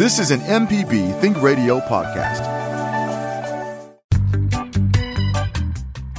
[0.00, 2.40] This is an MPB Think Radio podcast.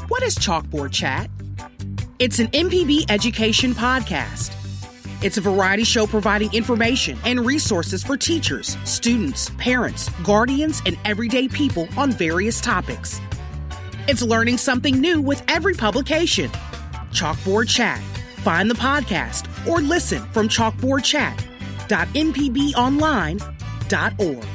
[0.08, 1.32] What is Chalkboard Chat?
[2.20, 4.54] It's an MPB education podcast.
[5.24, 11.48] It's a variety show providing information and resources for teachers, students, parents, guardians, and everyday
[11.48, 13.20] people on various topics.
[14.08, 16.52] It's learning something new with every publication.
[17.12, 18.00] Chalkboard Chat.
[18.44, 20.50] Find the podcast or listen from
[23.92, 24.46] chalkboardchat.mpbonline.org.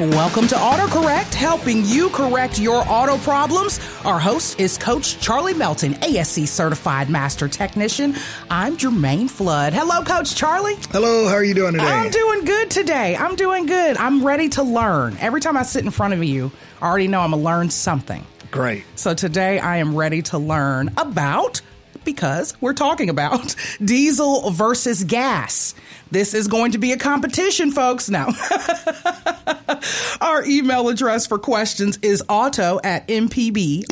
[0.00, 3.78] Welcome to AutoCorrect, helping you correct your auto problems.
[4.04, 8.16] Our host is Coach Charlie Melton, ASE certified master technician.
[8.50, 9.72] I'm Jermaine Flood.
[9.72, 10.74] Hello, Coach Charlie.
[10.90, 11.84] Hello, how are you doing today?
[11.84, 13.14] I'm doing good today.
[13.14, 13.96] I'm doing good.
[13.96, 15.16] I'm ready to learn.
[15.20, 16.50] Every time I sit in front of you,
[16.82, 18.26] I already know I'm going to learn something.
[18.50, 18.84] Great.
[18.96, 21.60] So today I am ready to learn about
[22.04, 23.54] because we're talking about
[23.84, 25.74] diesel versus gas.
[26.10, 28.10] This is going to be a competition, folks.
[28.10, 28.28] Now,
[30.20, 33.90] our email address for questions is auto at mpbonline.org.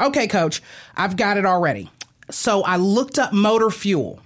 [0.00, 0.62] Okay, coach,
[0.96, 1.90] I've got it already.
[2.30, 4.20] So I looked up motor fuel,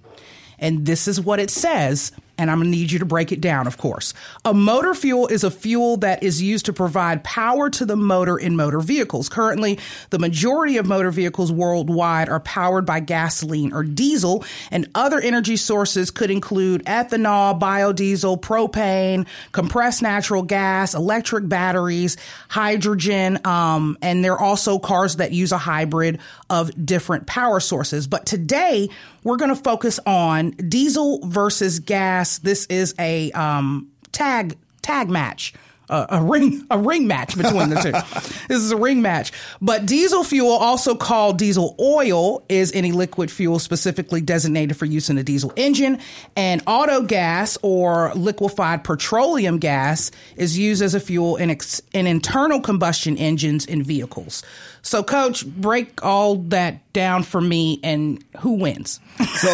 [0.59, 2.13] and this is what it says
[2.43, 4.15] and I'm going to need you to break it down, of course.
[4.45, 8.37] A motor fuel is a fuel that is used to provide power to the motor
[8.37, 9.29] in motor vehicles.
[9.29, 9.79] Currently,
[10.11, 15.57] the majority of motor vehicles worldwide are powered by gasoline or diesel, and other energy
[15.57, 22.17] sources could include ethanol, biodiesel, propane, compressed natural gas, electric batteries,
[22.49, 26.19] hydrogen, um, and there are also cars that use a hybrid
[26.51, 28.09] of different power sources.
[28.09, 28.89] But today,
[29.23, 32.32] we're going to focus on diesel versus gas.
[32.39, 35.55] This is a um, tag tag match.
[35.91, 37.91] Uh, a ring a ring match between the two.
[38.49, 39.31] this is a ring match.
[39.61, 45.11] But diesel fuel, also called diesel oil, is any liquid fuel specifically designated for use
[45.11, 45.99] in a diesel engine.
[46.35, 52.07] And auto gas or liquefied petroleum gas is used as a fuel in, ex- in
[52.07, 54.45] internal combustion engines in vehicles.
[54.83, 58.99] So, coach, break all that down for me and who wins?
[59.37, 59.49] So,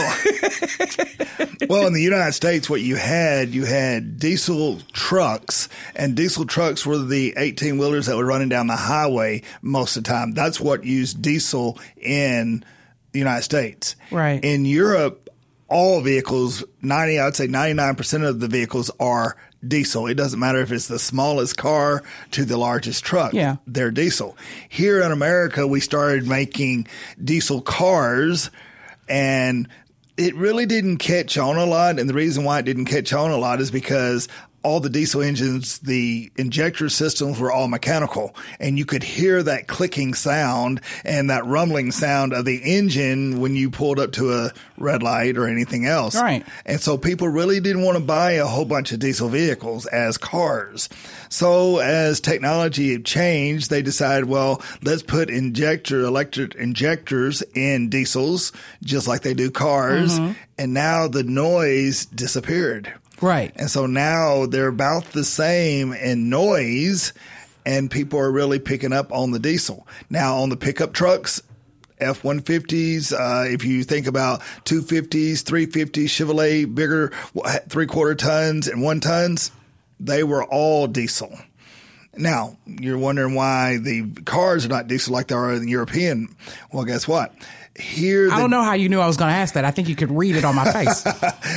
[1.69, 6.87] well, in the United States, what you had, you had diesel trucks, and diesel trucks
[6.87, 10.33] were the 18 wheelers that were running down the highway most of the time.
[10.33, 12.65] That's what used diesel in
[13.12, 13.97] the United States.
[14.10, 14.43] Right.
[14.43, 15.28] In Europe,
[15.69, 20.06] all vehicles, 90, I'd say 99% of the vehicles are diesel.
[20.06, 22.02] It doesn't matter if it's the smallest car
[22.32, 23.32] to the largest truck.
[23.32, 23.56] Yeah.
[23.66, 24.36] They're diesel.
[24.69, 26.86] Here in America, we started making
[27.22, 28.50] diesel cars
[29.08, 29.68] and
[30.16, 31.98] it really didn't catch on a lot.
[31.98, 34.28] And the reason why it didn't catch on a lot is because
[34.62, 39.69] all the diesel engines, the injector systems were all mechanical and you could hear that
[39.69, 44.52] clicking sound and that rumbling sound of the engine when you pulled up to a
[44.76, 46.16] red light or anything else.
[46.16, 46.44] Right.
[46.66, 50.18] And so people really didn't want to buy a whole bunch of diesel vehicles as
[50.18, 50.88] cars.
[51.28, 58.52] So as technology changed, they decided, well, let's put injector, electric injectors in diesels,
[58.82, 60.18] just like they do cars.
[60.18, 60.32] Mm-hmm.
[60.58, 62.92] And now the noise disappeared.
[63.20, 63.52] Right.
[63.56, 67.12] And so now they're about the same in noise
[67.66, 69.86] and people are really picking up on the diesel.
[70.08, 71.42] Now on the pickup trucks,
[71.98, 77.12] F 150s, uh, if you think about 250s, 350s, Chevrolet, bigger
[77.68, 79.50] three quarter tons and one tons,
[80.00, 81.36] they were all diesel.
[82.16, 86.34] Now, you're wondering why the cars are not diesel like they are in the European.
[86.72, 87.34] Well, guess what?
[87.78, 88.28] Here.
[88.28, 89.65] The, I don't know how you knew I was going to ask that.
[89.65, 91.05] I think you could read it on my face.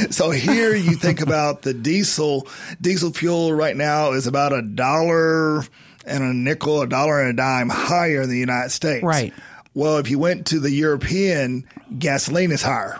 [0.15, 2.47] so here you think about the diesel.
[2.79, 5.63] Diesel fuel right now is about a dollar
[6.05, 9.03] and a nickel, a dollar and a dime higher in the United States.
[9.03, 9.33] Right.
[9.73, 11.65] Well, if you went to the European,
[11.97, 12.99] gasoline is higher.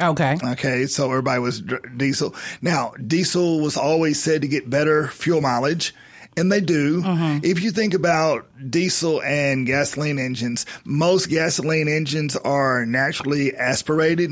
[0.00, 0.36] Okay.
[0.42, 0.86] Okay.
[0.86, 1.62] So everybody was
[1.96, 2.34] diesel.
[2.62, 5.94] Now, diesel was always said to get better fuel mileage
[6.38, 7.02] and they do.
[7.02, 7.44] Mm-hmm.
[7.44, 14.30] If you think about diesel and gasoline engines, most gasoline engines are naturally aspirated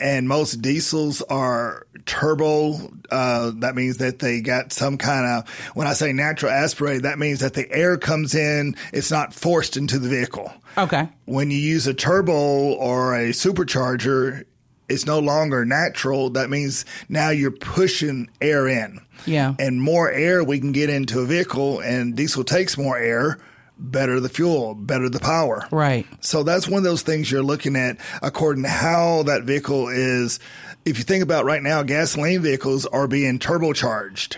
[0.00, 2.90] and most diesels are turbo.
[3.10, 7.18] Uh, that means that they got some kind of, when I say natural aspirated, that
[7.18, 10.52] means that the air comes in, it's not forced into the vehicle.
[10.78, 11.08] Okay.
[11.26, 14.44] When you use a turbo or a supercharger,
[14.90, 16.30] it's no longer natural.
[16.30, 19.00] That means now you're pushing air in.
[19.26, 19.54] Yeah.
[19.58, 23.38] And more air we can get into a vehicle, and diesel takes more air.
[23.82, 25.66] Better the fuel, better the power.
[25.70, 26.06] Right.
[26.20, 30.38] So that's one of those things you're looking at according to how that vehicle is.
[30.84, 34.36] If you think about right now, gasoline vehicles are being turbocharged.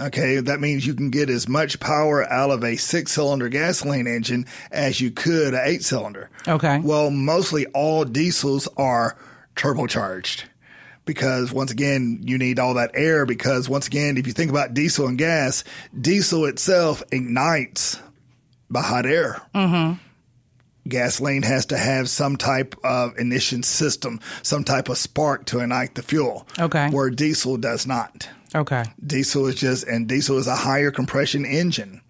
[0.00, 4.08] Okay, that means you can get as much power out of a six cylinder gasoline
[4.08, 6.30] engine as you could an eight cylinder.
[6.48, 6.80] Okay.
[6.80, 9.16] Well, mostly all diesels are
[9.56, 10.44] turbocharged
[11.04, 14.74] because once again, you need all that air because once again, if you think about
[14.74, 15.64] diesel and gas,
[15.98, 18.00] diesel itself ignites
[18.70, 19.42] by hot air.
[19.54, 19.98] Mm-hmm.
[20.86, 25.94] Gasoline has to have some type of ignition system, some type of spark to ignite
[25.94, 26.46] the fuel.
[26.58, 26.90] Okay.
[26.90, 28.28] Where diesel does not.
[28.54, 28.84] Okay.
[29.04, 32.02] Diesel is just, and diesel is a higher compression engine.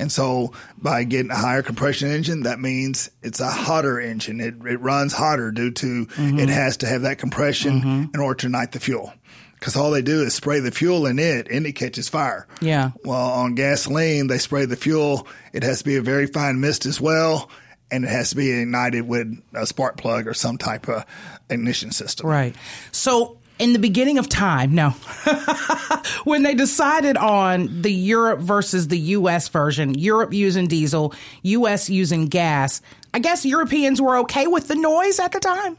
[0.00, 4.40] And so by getting a higher compression engine, that means it's a hotter engine.
[4.40, 6.38] It, it runs hotter due to mm-hmm.
[6.38, 8.14] it has to have that compression mm-hmm.
[8.14, 9.12] in order to ignite the fuel.
[9.54, 12.48] Because all they do is spray the fuel in it and it catches fire.
[12.62, 12.92] Yeah.
[13.04, 15.28] Well, on gasoline, they spray the fuel.
[15.52, 17.50] It has to be a very fine mist as well.
[17.90, 21.04] And it has to be ignited with a spark plug or some type of
[21.50, 22.26] ignition system.
[22.26, 22.56] Right.
[22.92, 24.90] So in the beginning of time, no,
[26.24, 29.48] when they decided on the Europe versus the U.S.
[29.48, 31.90] version, Europe using diesel, U.S.
[31.90, 32.80] using gas,
[33.12, 35.76] I guess Europeans were okay with the noise at the time.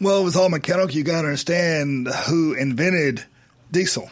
[0.00, 0.90] Well, it was all mechanical.
[0.90, 3.24] You got to understand who invented
[3.70, 4.10] diesel.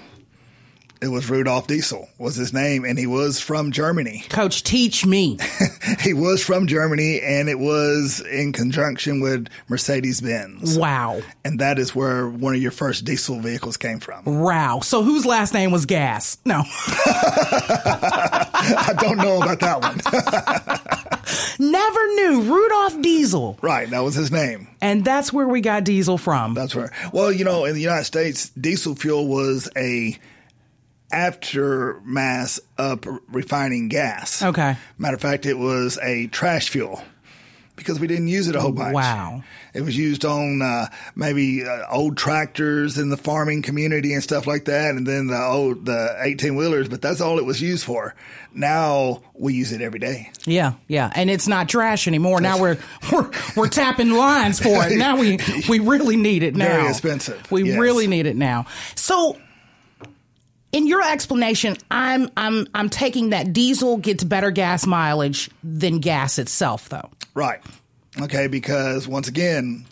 [1.02, 4.24] It was Rudolf Diesel was his name, and he was from Germany.
[4.30, 5.38] Coach, teach me.
[6.00, 10.78] he was from Germany, and it was in conjunction with Mercedes Benz.
[10.78, 11.20] Wow.
[11.44, 14.24] And that is where one of your first diesel vehicles came from.
[14.24, 14.80] Wow.
[14.80, 16.38] So whose last name was Gas?
[16.46, 16.62] No.
[18.66, 20.00] I don't know about that one.
[21.72, 22.42] Never knew.
[22.42, 23.58] Rudolf Diesel.
[23.60, 24.68] right, that was his name.
[24.80, 26.54] And that's where we got diesel from.
[26.54, 26.90] That's right.
[27.12, 30.18] Well, you know, in the United States, diesel fuel was a
[31.12, 34.42] aftermath of refining gas.
[34.42, 34.76] Okay.
[34.98, 37.02] Matter of fact, it was a trash fuel
[37.76, 38.94] because we didn't use it a whole bunch.
[38.94, 39.42] Wow.
[39.74, 44.46] It was used on uh, maybe uh, old tractors in the farming community and stuff
[44.46, 46.88] like that, and then the old the eighteen wheelers.
[46.88, 48.14] But that's all it was used for.
[48.54, 50.30] Now we use it every day.
[50.46, 52.40] Yeah, yeah, and it's not trash anymore.
[52.40, 52.78] Now we're
[53.12, 54.96] we're we're tapping lines for it.
[54.96, 55.38] Now we
[55.68, 56.68] we really need it now.
[56.68, 57.78] Very expensive, We yes.
[57.78, 58.64] really need it now.
[58.94, 59.36] So,
[60.72, 66.38] in your explanation, I'm I'm I'm taking that diesel gets better gas mileage than gas
[66.38, 67.10] itself, though.
[67.34, 67.60] Right.
[68.20, 69.84] Okay, because once again,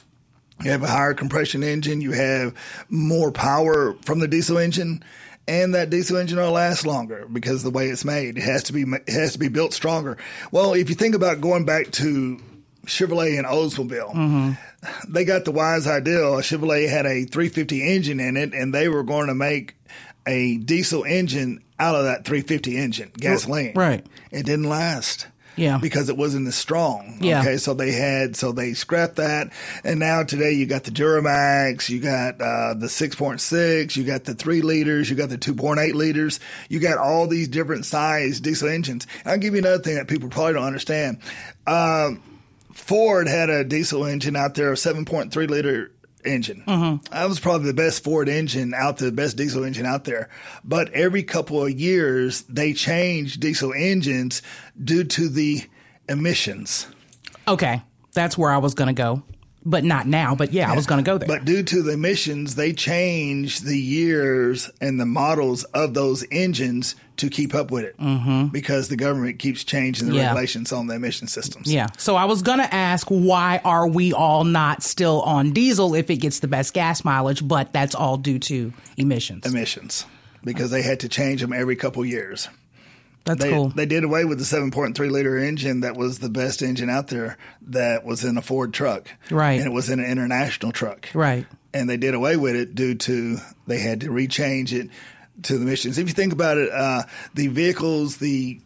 [0.62, 2.55] you have a higher compression engine, you have
[2.88, 5.05] more power from the diesel engine,
[5.47, 8.38] and that diesel engine will last longer because of the way it's made.
[8.38, 10.17] It has to be it has to be built stronger.
[10.53, 12.41] Well, if you think about going back to
[12.87, 15.12] Chevrolet and Oldsmobile, mm-hmm.
[15.12, 16.20] they got the wise idea.
[16.20, 19.75] Chevrolet had a 350 engine in it, and they were going to make
[20.26, 23.73] a diesel engine out of that 350 engine, gasoline.
[23.75, 24.05] Right.
[24.31, 25.26] It didn't last.
[25.56, 25.79] Yeah.
[25.79, 27.19] Because it wasn't as strong.
[27.21, 27.41] Yeah.
[27.41, 27.59] Okay.
[27.59, 29.53] So they had, so they scrapped that.
[29.85, 34.35] And now today you got the Duramax, you got uh, the 6.6, you got the
[34.35, 39.06] 3 liters, you got the 2.8 liters, you got all these different size diesel engines.
[39.25, 41.19] I'll give you another thing that people probably don't understand.
[41.67, 42.23] Um,
[42.73, 45.93] Ford had a diesel engine out there, a 7.3 liter
[46.26, 46.62] engine.
[46.67, 47.12] Mm-hmm.
[47.12, 50.29] That was probably the best Ford engine out there, the best diesel engine out there.
[50.65, 54.43] But every couple of years, they change diesel engines
[54.82, 55.62] due to the
[56.09, 56.87] emissions.
[57.47, 57.82] Okay,
[58.12, 59.23] that's where I was going to go,
[59.65, 60.35] but not now.
[60.35, 61.29] But yeah, I was going to go there.
[61.29, 66.97] But due to the emissions, they change the years and the models of those engines
[67.17, 68.49] to keep up with it mm-hmm.
[68.49, 70.27] because the government keeps changing the Yeah.
[70.27, 71.73] regulations on the emission systems.
[71.73, 71.87] Yeah.
[71.97, 76.11] So I was going to ask why are we all not still on diesel if
[76.11, 79.47] it gets the best gas mileage, but that's all due to emissions.
[79.47, 80.06] Emissions
[80.44, 82.49] because they had to change them every couple years.
[83.25, 83.69] That's They, cool.
[83.71, 87.39] they did away with the 7.3 liter engine that was the best engine out there
[87.69, 89.09] that was in a Ford truck.
[89.31, 89.59] Right.
[89.59, 91.09] And it was in an international truck.
[91.15, 91.47] right.
[91.73, 94.91] And they did away with it due to they had to rechange it
[95.43, 95.98] to the emissions.
[95.98, 97.03] If you think about it, uh,
[97.34, 98.60] the vehicles, the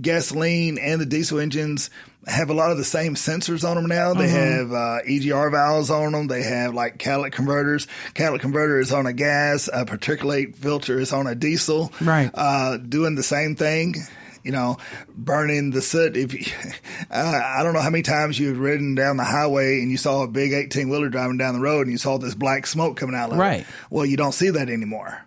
[0.00, 1.90] gasoline and the diesel engines
[2.26, 4.14] have a lot of the same sensors on them now.
[4.14, 6.26] They have uh, EGR valves on them.
[6.26, 7.86] They have like catalytic converters.
[8.14, 9.68] Catalytic converter is on a gas.
[9.72, 11.92] A particulate filter is on a diesel.
[12.00, 12.30] Right.
[12.32, 13.94] Uh, doing the same thing.
[14.42, 14.76] You know,
[15.14, 16.16] burning the soot.
[16.16, 16.52] If you,
[17.10, 20.22] I I don't know how many times you've ridden down the highway and you saw
[20.22, 23.14] a big eighteen wheeler driving down the road and you saw this black smoke coming
[23.16, 23.60] out of Right.
[23.60, 23.66] it.
[23.90, 25.22] Well, you don't see that anymore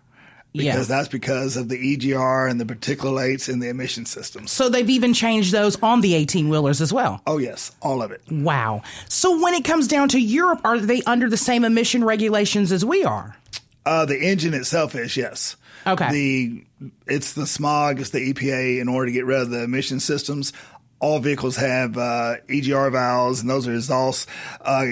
[0.53, 0.71] Yeah.
[0.71, 4.51] because that's because of the EGR and the particulates and the emission systems.
[4.51, 7.21] So they've even changed those on the 18 wheelers as well.
[7.27, 8.21] Oh yes, all of it.
[8.31, 8.81] Wow.
[9.07, 12.83] So when it comes down to Europe, are they under the same emission regulations as
[12.83, 13.37] we are?
[13.85, 15.55] Uh, the engine itself is yes.
[15.85, 16.11] Okay.
[16.11, 16.65] The
[17.05, 20.53] it's the smog, it's the EPA in order to get rid of the emission systems.
[20.99, 24.27] All vehicles have uh, EGR valves, and those are exhaust
[24.61, 24.85] uh,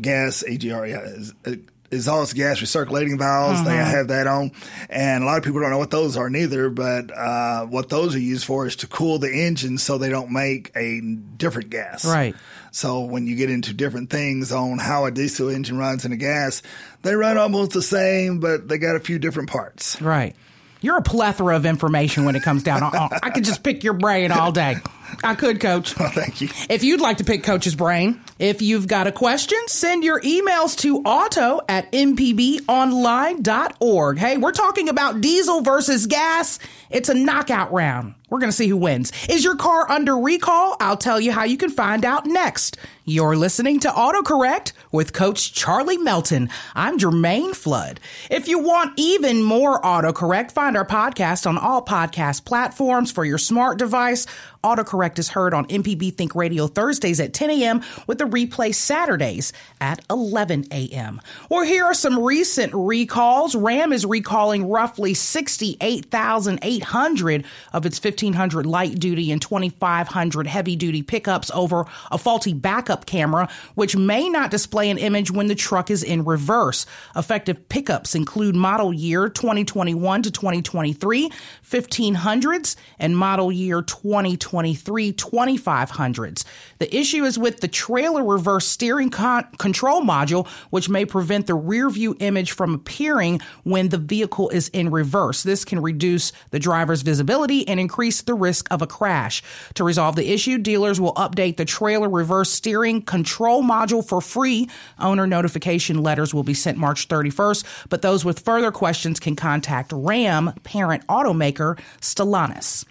[0.00, 1.56] gas EGR, yeah, uh,
[1.92, 3.62] exhaust gas recirculating valves.
[3.64, 4.52] They have that on,
[4.90, 6.70] and a lot of people don't know what those are neither.
[6.70, 10.32] But uh, what those are used for is to cool the engine so they don't
[10.32, 11.00] make a
[11.36, 12.04] different gas.
[12.04, 12.34] Right.
[12.72, 16.16] So when you get into different things on how a diesel engine runs and a
[16.16, 16.62] gas,
[17.02, 20.00] they run almost the same, but they got a few different parts.
[20.00, 20.34] Right.
[20.80, 22.82] You're a plethora of information when it comes down.
[22.82, 24.76] I, I could just pick your brain all day.
[25.22, 25.92] I could, Coach.
[25.96, 26.48] Thank you.
[26.68, 30.76] If you'd like to pick Coach's brain, if you've got a question, send your emails
[30.78, 34.18] to auto at mpbonline.org.
[34.18, 36.58] Hey, we're talking about diesel versus gas.
[36.90, 38.16] It's a knockout round.
[38.32, 39.12] We're going to see who wins.
[39.28, 40.74] Is your car under recall?
[40.80, 42.78] I'll tell you how you can find out next.
[43.04, 46.48] You're listening to AutoCorrect with Coach Charlie Melton.
[46.74, 48.00] I'm Jermaine Flood.
[48.30, 53.38] If you want even more AutoCorrect, find our podcast on all podcast platforms for your
[53.38, 54.28] smart device.
[54.62, 57.82] AutoCorrect is heard on MPB Think Radio Thursdays at 10 a.m.
[58.06, 61.20] with the replay Saturdays at 11 a.m.
[61.50, 63.56] Well, here are some recent recalls.
[63.56, 71.50] Ram is recalling roughly 68,800 of its 1,500 light duty and 2,500 heavy duty pickups
[71.52, 76.02] over a faulty backup camera, which may not display an image when the truck is
[76.02, 76.86] in reverse.
[77.16, 81.30] Effective pickups include model year 2021 to 2023,
[81.68, 86.44] 1500s, and model year 2023 2500s.
[86.78, 91.54] The issue is with the trailer reverse steering con- control module, which may prevent the
[91.54, 95.42] rear view image from appearing when the vehicle is in reverse.
[95.42, 99.42] This can reduce the driver's visibility and increase the risk of a crash.
[99.74, 104.68] To resolve the issue, dealers will update the trailer reverse steering control module for free.
[104.98, 109.92] Owner notification letters will be sent March 31st, but those with further questions can contact
[109.94, 112.84] RAM parent automaker Stellantis.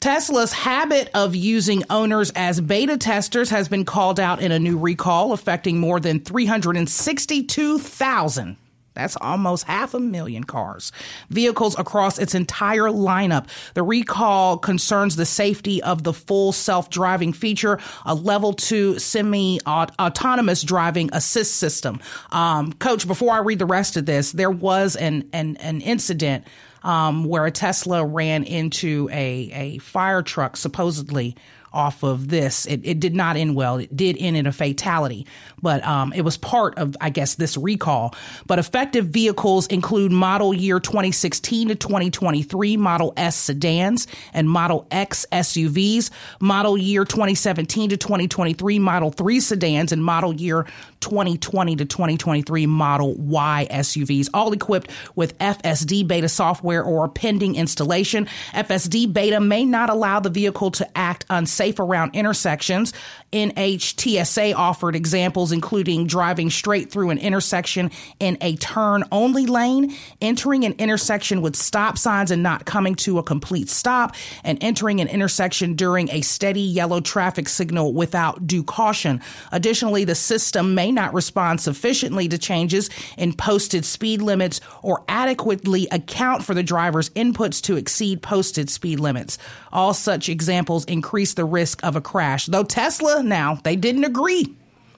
[0.00, 4.76] Tesla's habit of using owners as beta testers has been called out in a new
[4.76, 8.56] recall affecting more than 362,000
[8.94, 10.92] that's almost half a million cars,
[11.30, 13.46] vehicles across its entire lineup.
[13.74, 19.60] The recall concerns the safety of the full self driving feature, a level two semi
[19.66, 22.00] autonomous driving assist system.
[22.30, 26.46] Um, Coach, before I read the rest of this, there was an, an, an incident
[26.82, 31.36] um, where a Tesla ran into a, a fire truck, supposedly
[31.72, 32.66] off of this.
[32.66, 33.78] It, it did not end well.
[33.78, 35.26] It did end in a fatality,
[35.62, 38.14] but um, it was part of, I guess, this recall.
[38.46, 45.26] But effective vehicles include model year 2016 to 2023 Model S sedans and Model X
[45.32, 46.10] SUVs,
[46.40, 50.66] model year 2017 to 2023 Model 3 sedans, and model year
[51.00, 58.26] 2020 to 2023 Model Y SUVs, all equipped with FSD beta software or pending installation.
[58.52, 62.92] FSD beta may not allow the vehicle to act unsafe around intersections.
[63.32, 67.90] NHTSA offered examples including driving straight through an intersection
[68.20, 73.18] in a turn only lane, entering an intersection with stop signs and not coming to
[73.18, 74.14] a complete stop,
[74.44, 79.20] and entering an intersection during a steady yellow traffic signal without due caution.
[79.52, 85.86] Additionally, the system may not respond sufficiently to changes in posted speed limits or adequately
[85.90, 89.38] account for the driver's inputs to exceed posted speed limits.
[89.72, 92.46] All such examples increase the risk of a crash.
[92.46, 94.56] Though Tesla now, they didn't agree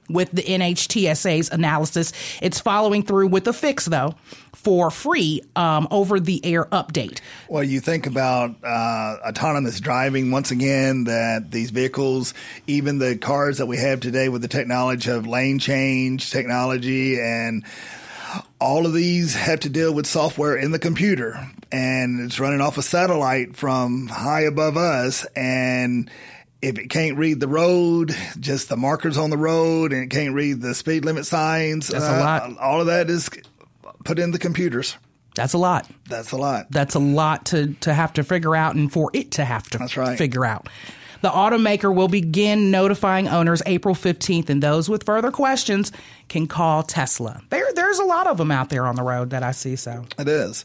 [0.09, 2.13] with the NHTSA's analysis.
[2.43, 4.15] It's following through with a fix, though,
[4.53, 7.21] for free um, over the air update.
[7.49, 12.35] Well, you think about uh, autonomous driving once again, that these vehicles,
[12.67, 17.65] even the cars that we have today with the technology of lane change technology and
[18.61, 21.39] all of these have to deal with software in the computer
[21.71, 26.11] and it's running off a satellite from high above us and
[26.65, 30.35] if it can't read the road, just the markers on the road, and it can't
[30.35, 32.59] read the speed limit signs, That's a uh, lot.
[32.59, 33.29] All of that is
[34.05, 34.97] put in the computers.
[35.35, 35.89] That's a lot.
[36.09, 36.67] That's a lot.
[36.71, 39.79] That's a lot to, to have to figure out and for it to have to
[39.79, 40.17] That's right.
[40.17, 40.69] figure out.
[41.21, 45.91] The automaker will begin notifying owners April 15th, and those with further questions
[46.35, 47.41] can call Tesla.
[47.51, 49.77] There, there's a lot of them out there on the road that I see.
[49.77, 50.65] So It is.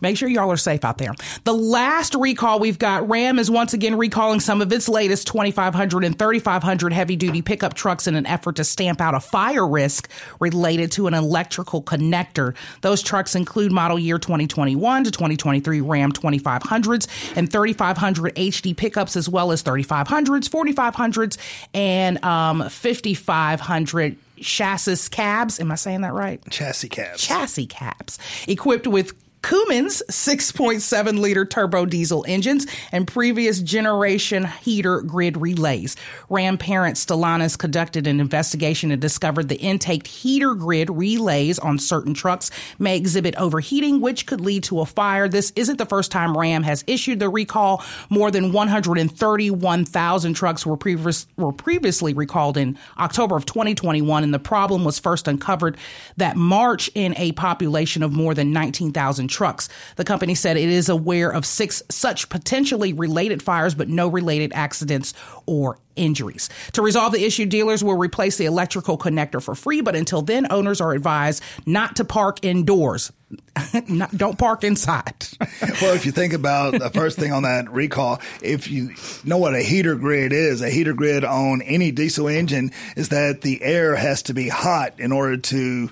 [0.00, 1.12] make sure y'all are safe out there.
[1.42, 6.04] The last recall we've got Ram is once again recalling some of its latest 2,500
[6.04, 10.08] and 3,500 heavy duty pickup trucks in an effort to stamp out a fire risk
[10.38, 12.54] related to an electrical connector.
[12.82, 19.28] Those trucks include model year 2021 to 2023 Ram 2500s and 3,500 HD pickups, as
[19.28, 21.36] well as 3,500s, 4,500s,
[21.74, 25.58] and um, 5,500 chassis cabs.
[25.58, 26.42] Am I saying that right?
[26.50, 27.22] Chassis cabs.
[27.22, 29.12] chassis cabs equipped with
[29.44, 35.96] Cummins 6.7 liter turbo diesel engines and previous generation heater grid relays.
[36.30, 42.14] Ram parent Stellantis conducted an investigation and discovered the intake heater grid relays on certain
[42.14, 45.28] trucks may exhibit overheating, which could lead to a fire.
[45.28, 47.84] This isn't the first time Ram has issued the recall.
[48.08, 54.38] More than 131,000 trucks were, previous, were previously recalled in October of 2021, and the
[54.38, 55.76] problem was first uncovered
[56.16, 59.68] that March in a population of more than 19,000 trucks.
[59.96, 64.52] The company said it is aware of six such potentially related fires, but no related
[64.54, 65.12] accidents
[65.46, 66.48] or injuries.
[66.72, 70.46] To resolve the issue, dealers will replace the electrical connector for free, but until then,
[70.50, 73.12] owners are advised not to park indoors.
[73.88, 75.26] not, don't park inside.
[75.80, 79.54] well, if you think about the first thing on that recall, if you know what
[79.54, 83.96] a heater grid is, a heater grid on any diesel engine is that the air
[83.96, 85.90] has to be hot in order to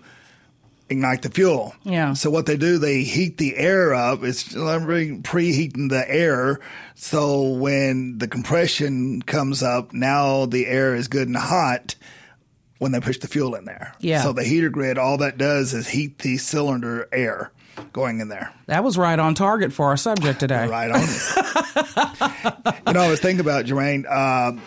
[0.93, 1.75] ignite the fuel.
[1.83, 2.13] Yeah.
[2.13, 4.23] So what they do, they heat the air up.
[4.23, 6.61] It's preheating the air.
[6.95, 11.97] So when the compression comes up, now the air is good and hot
[12.79, 13.95] when they push the fuel in there.
[14.01, 14.23] Yeah.
[14.23, 17.53] So the heater grid, all that does is heat the cylinder air
[17.93, 18.53] going in there.
[18.67, 20.67] That was right on target for our subject today.
[20.67, 21.01] right on.
[22.87, 24.05] you know, I was thinking about Jermaine.
[24.09, 24.61] Uh,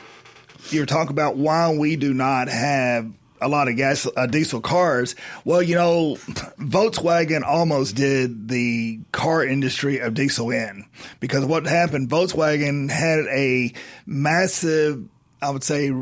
[0.70, 3.12] you were talking about why we do not have
[3.46, 5.16] a lot of gas uh, diesel cars.
[5.46, 6.16] Well, you know,
[6.58, 10.86] Volkswagen almost did the car industry of diesel in
[11.20, 13.72] because what happened, Volkswagen had a
[14.08, 15.08] massive,
[15.42, 15.94] I would say,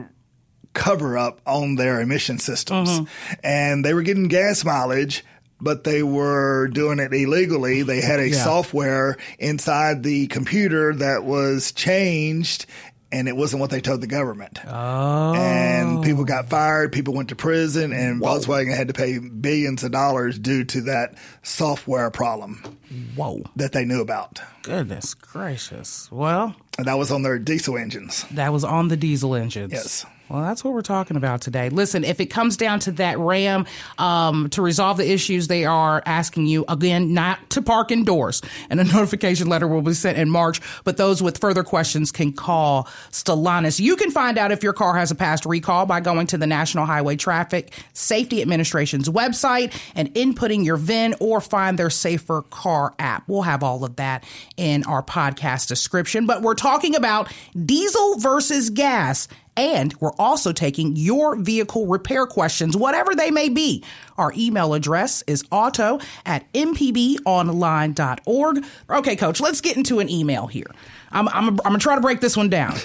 [0.72, 3.34] cover up on their emission systems, mm-hmm.
[3.44, 5.24] and they were getting gas mileage.
[5.62, 7.84] But they were doing it illegally.
[7.84, 8.44] They had a yeah.
[8.44, 12.66] software inside the computer that was changed
[13.14, 14.60] and it wasn't what they told the government.
[14.68, 15.34] Oh.
[15.36, 18.40] And people got fired, people went to prison, and Whoa.
[18.40, 22.80] Volkswagen had to pay billions of dollars due to that software problem.
[23.16, 23.44] Whoa.
[23.56, 24.42] That they knew about.
[24.64, 26.12] Goodness gracious.
[26.12, 28.26] Well, and that was on their diesel engines.
[28.32, 29.74] That was on the diesel engines.
[29.74, 30.06] Yes.
[30.30, 31.70] Well, that's what we're talking about today.
[31.70, 33.66] Listen, if it comes down to that RAM,
[33.98, 38.80] um, to resolve the issues, they are asking you again not to park indoors, and
[38.80, 40.62] a notification letter will be sent in March.
[40.86, 43.80] But those with further questions can call Stellantis.
[43.80, 46.48] You can find out if your car has a past recall by going to the
[46.48, 52.96] National Highway Traffic Safety Administration's website and inputting your VIN or find their Safer Car
[52.98, 53.24] app.
[53.28, 54.24] We'll have all of that
[54.56, 56.26] in our podcast description.
[56.26, 57.32] But we're talking about
[57.66, 63.84] diesel versus gas and we're also taking your vehicle repair questions, whatever they may be.
[64.18, 68.66] Our email address is auto at mpbonline.org.
[68.90, 70.72] Okay, coach, let's get into an email here.
[71.12, 72.76] I'm, I'm, I'm going to try to break this one down.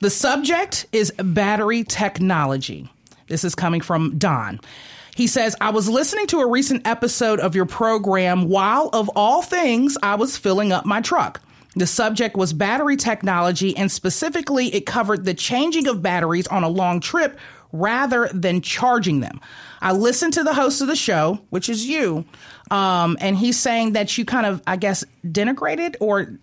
[0.00, 2.90] The subject is battery technology.
[3.28, 4.60] This is coming from Don.
[5.14, 9.42] He says, I was listening to a recent episode of your program while, of all
[9.42, 11.40] things, I was filling up my truck.
[11.76, 16.68] The subject was battery technology, and specifically, it covered the changing of batteries on a
[16.68, 17.38] long trip
[17.72, 19.40] rather than charging them.
[19.82, 22.24] I listened to the host of the show, which is you,
[22.70, 26.38] um, and he's saying that you kind of, I guess, denigrated or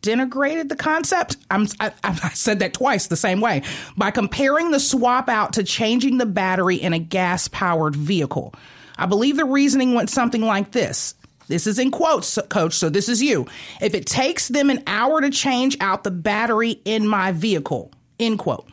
[0.00, 1.36] denigrated the concept.
[1.50, 3.62] I'm, I, I, said that twice the same way
[3.96, 8.54] by comparing the swap out to changing the battery in a gas powered vehicle.
[8.96, 11.14] I believe the reasoning went something like this.
[11.48, 13.46] This is in quotes, coach, so this is you.
[13.80, 18.38] If it takes them an hour to change out the battery in my vehicle, end
[18.38, 18.68] quote.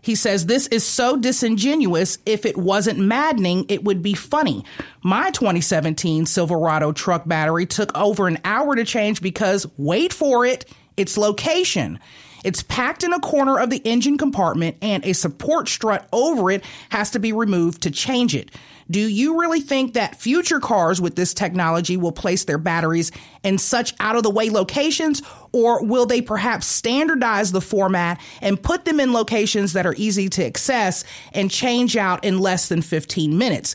[0.00, 2.18] He says, This is so disingenuous.
[2.24, 4.64] If it wasn't maddening, it would be funny.
[5.02, 10.64] My 2017 Silverado truck battery took over an hour to change because, wait for it,
[10.96, 11.98] its location.
[12.44, 16.64] It's packed in a corner of the engine compartment, and a support strut over it
[16.90, 18.50] has to be removed to change it.
[18.90, 23.58] Do you really think that future cars with this technology will place their batteries in
[23.58, 25.20] such out of the way locations,
[25.52, 30.30] or will they perhaps standardize the format and put them in locations that are easy
[30.30, 33.74] to access and change out in less than 15 minutes?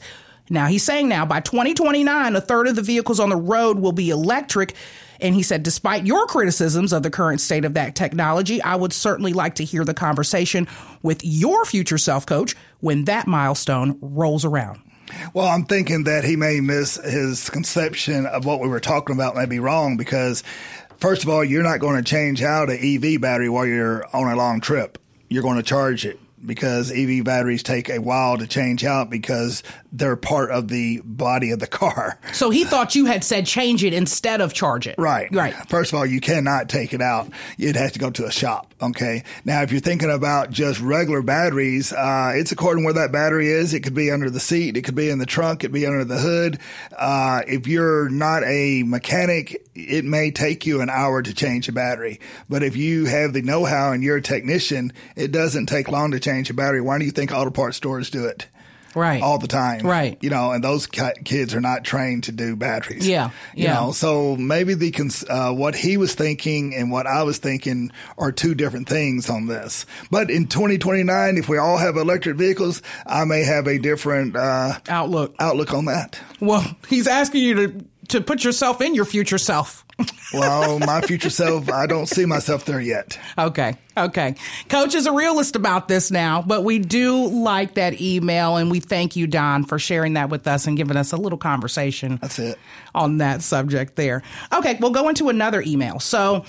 [0.49, 3.91] Now, he's saying now by 2029, a third of the vehicles on the road will
[3.91, 4.75] be electric.
[5.23, 8.91] And he said, despite your criticisms of the current state of that technology, I would
[8.91, 10.67] certainly like to hear the conversation
[11.01, 14.81] with your future self coach when that milestone rolls around.
[15.33, 19.35] Well, I'm thinking that he may miss his conception of what we were talking about,
[19.35, 20.43] may be wrong because,
[20.97, 24.29] first of all, you're not going to change out an EV battery while you're on
[24.29, 24.97] a long trip.
[25.29, 26.19] You're going to charge it.
[26.45, 31.51] Because EV batteries take a while to change out because they're part of the body
[31.51, 32.19] of the car.
[32.33, 34.95] So he thought you had said change it instead of charge it.
[34.97, 35.29] Right.
[35.31, 35.53] Right.
[35.69, 37.29] First of all, you cannot take it out.
[37.57, 38.73] It has to go to a shop.
[38.81, 39.23] Okay.
[39.45, 43.73] Now, if you're thinking about just regular batteries, uh, it's according where that battery is.
[43.73, 44.75] It could be under the seat.
[44.75, 45.63] It could be in the trunk.
[45.63, 46.59] It could be under the hood.
[46.97, 51.71] Uh, if you're not a mechanic, it may take you an hour to change a
[51.71, 52.19] battery.
[52.49, 56.19] But if you have the know-how and you're a technician, it doesn't take long to
[56.19, 56.81] change a battery.
[56.81, 58.47] Why do you think auto parts stores do it?
[58.95, 59.23] Right.
[59.23, 59.87] all the time.
[59.87, 60.19] Right.
[60.21, 63.07] You know, and those kids are not trained to do batteries.
[63.07, 63.73] Yeah, You yeah.
[63.73, 67.91] know, so maybe the cons- uh, what he was thinking and what I was thinking
[68.19, 69.87] are two different things on this.
[70.11, 74.77] But in 2029, if we all have electric vehicles, I may have a different uh,
[74.87, 75.33] Outlook.
[75.39, 76.19] outlook on that.
[76.39, 79.85] Well, he's asking you to to put yourself in your future self.
[80.33, 83.19] Well, my future self, I don't see myself there yet.
[83.37, 83.77] Okay.
[83.95, 84.35] Okay.
[84.67, 88.79] Coach is a realist about this now, but we do like that email and we
[88.79, 92.17] thank you, Don, for sharing that with us and giving us a little conversation.
[92.21, 92.57] That's it.
[92.95, 94.23] On that subject there.
[94.51, 95.99] Okay, we'll go into another email.
[95.99, 96.45] So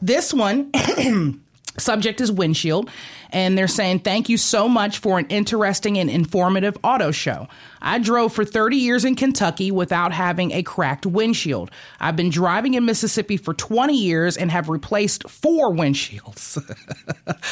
[0.00, 0.72] this one
[1.78, 2.90] subject is windshield
[3.32, 7.48] and they're saying thank you so much for an interesting and informative auto show.
[7.82, 11.70] I drove for 30 years in kentucky without having a cracked windshield.
[11.98, 16.58] I've been driving in mississippi for 20 years and have replaced four windshields.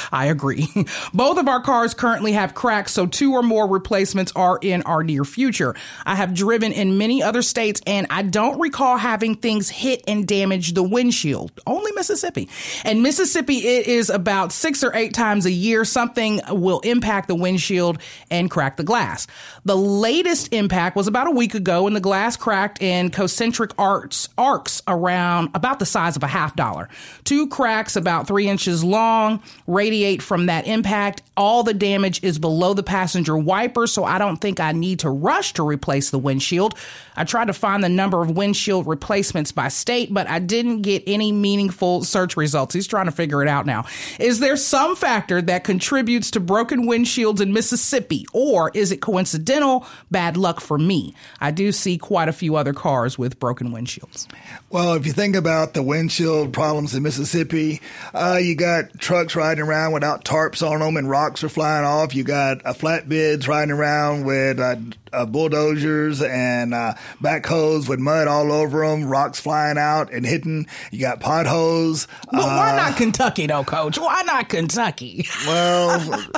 [0.12, 0.68] I agree.
[1.14, 5.02] Both of our cars currently have cracks so two or more replacements are in our
[5.02, 5.74] near future.
[6.04, 10.26] I have driven in many other states and i don't recall having things hit and
[10.26, 11.52] damage the windshield.
[11.66, 12.48] Only mississippi.
[12.84, 17.34] And mississippi it is about six or eight times a year something will impact the
[17.34, 17.98] windshield
[18.30, 19.26] and crack the glass.
[19.64, 24.28] The latest impact was about a week ago when the glass cracked in concentric arcs,
[24.36, 26.88] arcs around about the size of a half dollar.
[27.24, 31.22] Two cracks about three inches long radiate from that impact.
[31.36, 35.10] All the damage is below the passenger wiper, so I don't think I need to
[35.10, 36.74] rush to replace the windshield.
[37.16, 41.02] I tried to find the number of windshield replacements by state, but I didn't get
[41.06, 42.74] any meaningful search results.
[42.74, 43.84] He's trying to figure it out now.
[44.18, 49.86] Is there some factor that contributes to broken windshields in Mississippi, or is it coincidental
[50.10, 51.14] bad luck for me?
[51.40, 54.26] I do see quite a few other cars with broken windshields.
[54.70, 57.80] Well, if you think about the windshield problems in Mississippi,
[58.14, 62.14] uh, you got trucks riding around without tarps on them and rocks are flying off.
[62.14, 64.76] You got uh, flatbeds riding around with uh,
[65.12, 70.66] uh, bulldozers and uh, backhoes with mud all over them, rocks flying out and hitting.
[70.90, 72.06] You got potholes.
[72.30, 73.98] But why Uh, not Kentucky, though, Coach?
[73.98, 75.26] Why not Kentucky?
[75.46, 76.00] Well,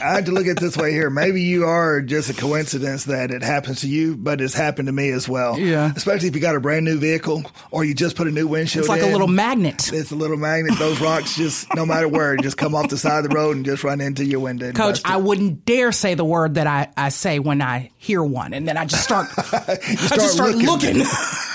[0.00, 1.10] I had to look at it this way here.
[1.10, 4.92] Maybe you are just a coincidence that it happens to you, but it's happened to
[4.92, 5.58] me as well.
[5.58, 5.92] Yeah.
[5.96, 8.82] Especially if you got a brand new vehicle or you just put a new windshield
[8.84, 9.92] It's like a little magnet.
[9.92, 10.78] It's a little magnet.
[10.78, 13.64] Those rocks just, no matter where, just come off the side of the road and
[13.64, 14.72] just run into your window.
[14.72, 15.00] Coach.
[15.04, 18.66] I wouldn't dare say the word that I, I say when I hear one, and
[18.66, 19.76] then I just start, I
[20.14, 20.66] just start looking.
[20.66, 20.96] looking.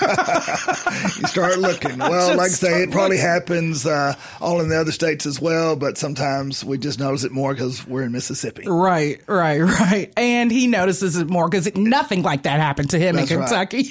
[1.20, 1.98] you start looking.
[1.98, 3.30] Well, like I say, start it probably looking.
[3.30, 7.32] happens uh, all in the other states as well, but sometimes we just notice it
[7.32, 8.64] more because we're in Mississippi.
[8.66, 10.12] Right, right, right.
[10.16, 13.86] And he notices it more because nothing like that happened to him That's in right.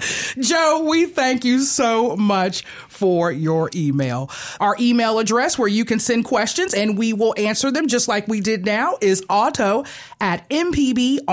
[0.40, 4.30] Joe, we thank you so much for your email.
[4.60, 8.26] Our email address where you can send questions and we will answer them just like
[8.28, 9.84] we did now is auto
[10.20, 11.26] at mpbonline.org.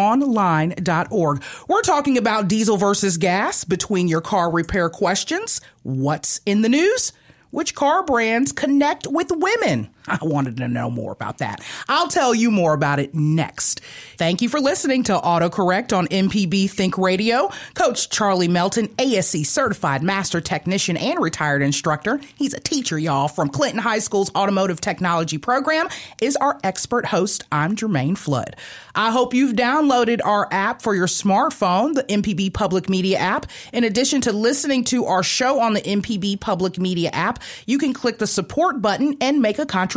[1.68, 5.62] We're talking about diesel versus gas between your car repair questions.
[5.84, 7.14] What's in the news?
[7.52, 9.90] Which car brands connect with women?
[10.08, 11.62] I wanted to know more about that.
[11.88, 13.80] I'll tell you more about it next.
[14.18, 17.50] Thank you for listening to AutoCorrect on MPB Think Radio.
[17.74, 22.20] Coach Charlie Melton, ASE certified master technician and retired instructor.
[22.36, 25.88] He's a teacher, y'all, from Clinton High School's automotive technology program,
[26.22, 27.46] is our expert host.
[27.52, 28.58] I'm Jermaine Flood.
[28.96, 33.46] I hope you've downloaded our app for your smartphone, the MPB Public Media app.
[33.72, 37.94] In addition to listening to our show on the MPB Public Media app, you can
[37.94, 39.93] click the support button and make a contribution.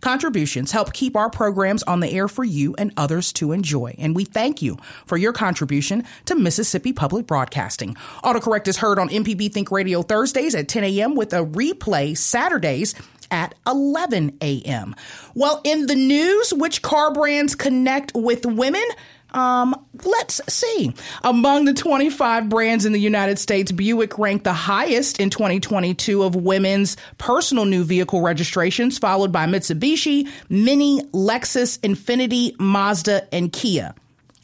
[0.00, 3.94] Contributions help keep our programs on the air for you and others to enjoy.
[3.98, 7.94] And we thank you for your contribution to Mississippi Public Broadcasting.
[8.24, 11.14] Autocorrect is heard on MPB Think Radio Thursdays at 10 a.m.
[11.14, 12.94] with a replay Saturdays
[13.30, 14.94] at 11 a.m.
[15.34, 18.84] Well, in the news, which car brands connect with women?
[19.32, 20.94] Um, let's see.
[21.24, 26.34] Among the 25 brands in the United States, Buick ranked the highest in 2022 of
[26.34, 33.94] women's personal new vehicle registrations, followed by Mitsubishi, Mini, Lexus, Infiniti, Mazda, and Kia.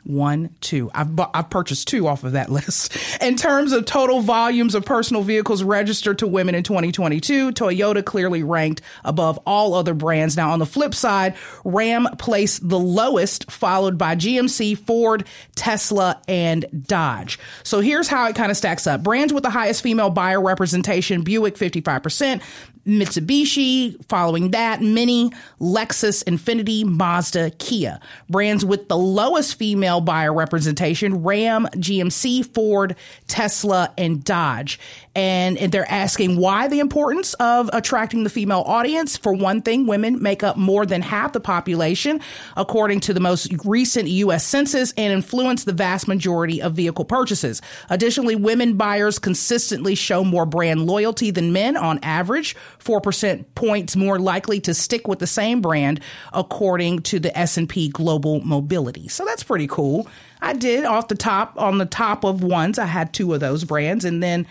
[0.09, 0.91] One, two.
[0.95, 2.97] I've, bu- I've purchased two off of that list.
[3.23, 8.43] In terms of total volumes of personal vehicles registered to women in 2022, Toyota clearly
[8.43, 10.37] ranked above all other brands.
[10.37, 16.65] Now, on the flip side, Ram placed the lowest, followed by GMC, Ford, Tesla, and
[16.87, 17.39] Dodge.
[17.63, 19.03] So here's how it kind of stacks up.
[19.03, 22.41] Brands with the highest female buyer representation, Buick 55%,
[22.89, 28.01] Mitsubishi, following that, Mini, Lexus, Infiniti, Mazda, Kia.
[28.29, 32.97] Brands with the lowest female buyer representation, Ram, GMC, Ford,
[33.27, 34.81] Tesla, and Dodge.
[35.15, 39.17] And they're asking why the importance of attracting the female audience.
[39.17, 42.21] For one thing, women make up more than half the population,
[42.57, 44.47] according to the most recent U.S.
[44.47, 47.61] Census, and influence the vast majority of vehicle purchases.
[47.91, 54.19] Additionally, women buyers consistently show more brand loyalty than men on average, 4% points more
[54.19, 56.01] likely to stick with the same brand,
[56.33, 59.09] according to the S&P Global Mobility.
[59.09, 60.09] So that's pretty cool.
[60.41, 63.65] I did off the top, on the top of ones, I had two of those
[63.65, 64.47] brands, and then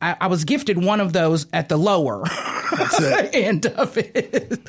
[0.00, 2.22] I, I was gifted one of those at the lower
[3.32, 4.60] end of it.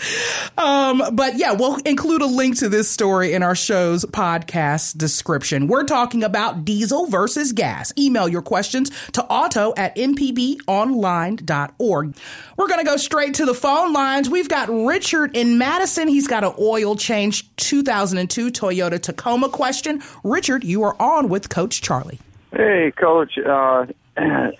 [0.58, 5.68] Um, but yeah, we'll include a link to this story in our show's podcast description.
[5.68, 7.94] We're talking about diesel versus gas.
[7.98, 12.16] Email your questions to auto at mpbonline.org.
[12.58, 14.30] We're going to go straight to the phone lines.
[14.30, 16.08] We've got Richard in Madison.
[16.08, 20.02] He's got an oil change 2002 Toyota Tacoma question.
[20.24, 22.20] Richard, you are on with Coach Charlie.
[22.52, 23.38] Hey, Coach.
[23.38, 23.86] Uh,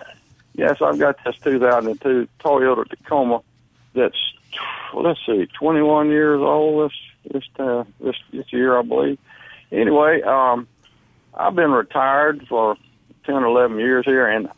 [0.54, 3.42] yes, I've got this 2002 Toyota Tacoma
[3.94, 4.18] that's,
[4.94, 6.98] let's see, 21 years old this
[7.32, 9.18] this uh, this this year, I believe.
[9.70, 10.66] Anyway, um,
[11.34, 12.76] I've been retired for
[13.24, 14.48] 10 or 11 years here, and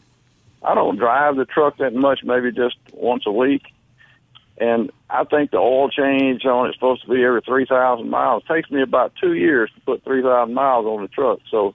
[0.62, 3.62] I don't drive the truck that much, maybe just once a week.
[4.58, 8.44] And I think the oil change on it's supposed to be every 3,000 miles.
[8.48, 11.40] It takes me about two years to put 3,000 miles on the truck.
[11.50, 11.74] So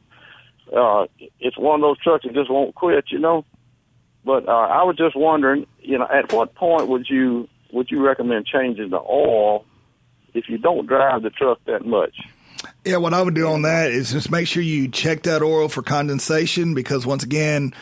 [0.75, 1.07] uh,
[1.39, 3.45] it's one of those trucks that just won't quit, you know.
[4.27, 8.05] But uh, I was just wondering, you know, at what point would you would you
[8.05, 9.63] recommend changing the oil
[10.33, 12.13] if you don't drive the truck that much?
[12.83, 15.69] Yeah, what I would do on that is just make sure you check that oil
[15.69, 17.73] for condensation because once again,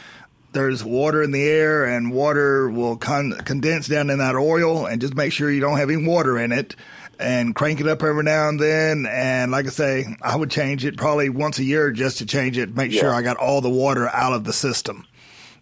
[0.52, 5.02] there's water in the air and water will con- condense down in that oil and
[5.02, 6.76] just make sure you don't have any water in it
[7.20, 9.08] and crank it up every now and then.
[9.10, 12.60] And like I say, I would change it probably once a year just to change
[12.60, 15.08] it, make sure I got all the water out of the system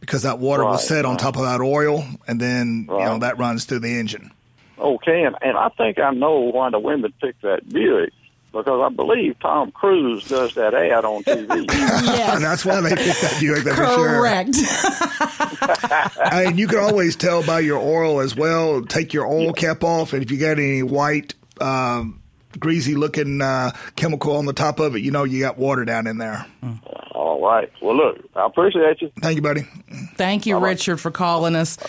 [0.04, 3.20] because that water will Right, set on top of that oil and then, you know,
[3.20, 4.32] that runs through the engine.
[4.78, 8.12] Okay, and, and I think I know why the women picked that Buick
[8.52, 11.48] because I believe Tom Cruise does that ad on TV.
[12.04, 12.36] Yes.
[12.36, 14.20] And that's why they picked that Buick, that's for sure.
[14.20, 14.50] Correct.
[16.20, 18.84] I mean, you can always tell by your oil as well.
[18.84, 22.22] Take your oil cap off, and if you got any white, um,
[22.60, 26.08] greasy looking uh, chemical on the top of it, you know you got water down
[26.08, 26.46] in there.
[27.34, 27.72] All right.
[27.82, 29.12] Well, look, I appreciate you.
[29.20, 29.68] Thank you, buddy.
[30.18, 31.80] Thank you, Richard, for calling us.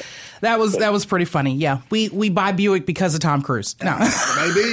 [0.40, 1.54] That was that was pretty funny.
[1.54, 3.76] Yeah, we we buy Buick because of Tom Cruise.
[3.84, 3.98] No.
[4.38, 4.72] Maybe.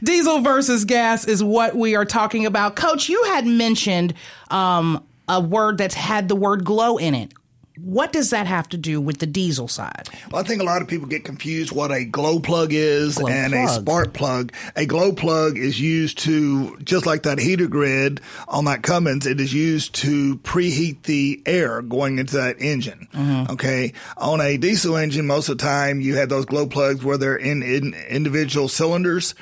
[0.04, 2.76] Diesel versus gas is what we are talking about.
[2.76, 4.14] Coach, you had mentioned
[4.52, 7.32] um, a word that's had the word glow in it.
[7.80, 10.08] What does that have to do with the diesel side?
[10.30, 13.28] Well, I think a lot of people get confused what a glow plug is Glow
[13.28, 14.52] and a spark plug.
[14.76, 19.40] A glow plug is used to, just like that heater grid on that Cummins, it
[19.40, 23.08] is used to preheat the air going into that engine.
[23.12, 23.52] Mm-hmm.
[23.52, 23.92] Okay.
[24.16, 27.36] On a diesel engine, most of the time you have those glow plugs where they're
[27.36, 29.34] in, in individual cylinders.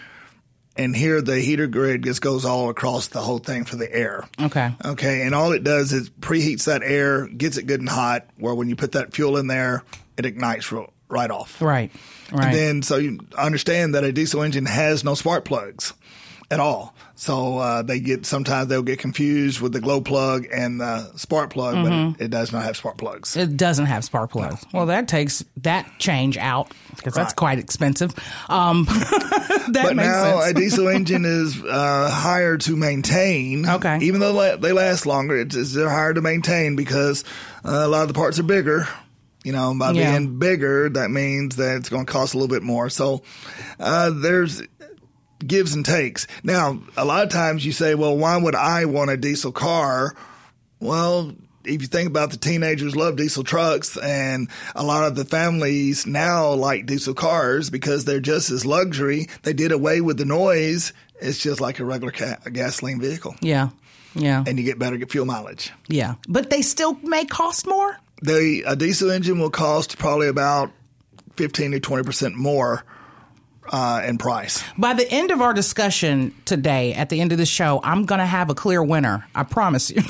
[0.77, 4.25] And here the heater grid just goes all across the whole thing for the air.
[4.41, 4.75] Okay.
[4.85, 8.55] Okay, and all it does is preheats that air, gets it good and hot, where
[8.55, 9.85] when you put that fuel in there,
[10.17, 11.63] it ignites ro- right off.
[11.63, 11.93] Right.
[12.33, 12.47] Right.
[12.47, 15.93] And then, so you understand that a diesel engine has no spark plugs
[16.51, 16.94] at all.
[17.17, 21.51] So uh, they get sometimes they'll get confused with the glow plug and the spark
[21.53, 23.37] plug, but it, it does not have spark plugs.
[23.37, 24.65] it doesn't have spark plugs.
[24.73, 28.13] Well, that takes that change out because that's quite expensive.
[28.49, 30.51] Um, that but makes now sense.
[30.51, 33.69] a diesel engine is uh, higher to maintain.
[33.69, 33.99] Okay.
[34.03, 37.23] Even though they last longer, it's, it's they're higher to maintain because
[37.65, 38.89] uh, a lot of the parts are bigger.
[39.45, 40.13] You know, by Yeah.
[40.19, 42.89] being bigger, that means that it's going to cost a little bit more.
[42.89, 43.23] So
[43.79, 44.63] uh, there's
[45.47, 46.27] gives and takes.
[46.43, 50.15] Now, a lot of times you say, well, why would I want a diesel car?
[50.81, 55.25] Well, if you think about the teenagers love diesel trucks and a lot of the
[55.25, 59.29] families now like diesel cars because they're just as luxury.
[59.43, 60.93] They did away with the noise.
[61.21, 63.71] It's just like a regular ca- gasoline vehicle yeah.
[64.15, 64.45] Yeah.
[64.47, 65.73] and you get better fuel mileage.
[65.89, 66.15] Yeah.
[66.29, 67.97] But they still may cost more?
[68.23, 70.71] The, a diesel engine will cost probably about
[71.37, 72.85] 15 to 20% more
[73.71, 74.63] uh, in price.
[74.79, 78.19] By the end of our discussion today, at the end of the show, I'm going
[78.19, 79.27] to have a clear winner.
[79.35, 80.03] I promise you.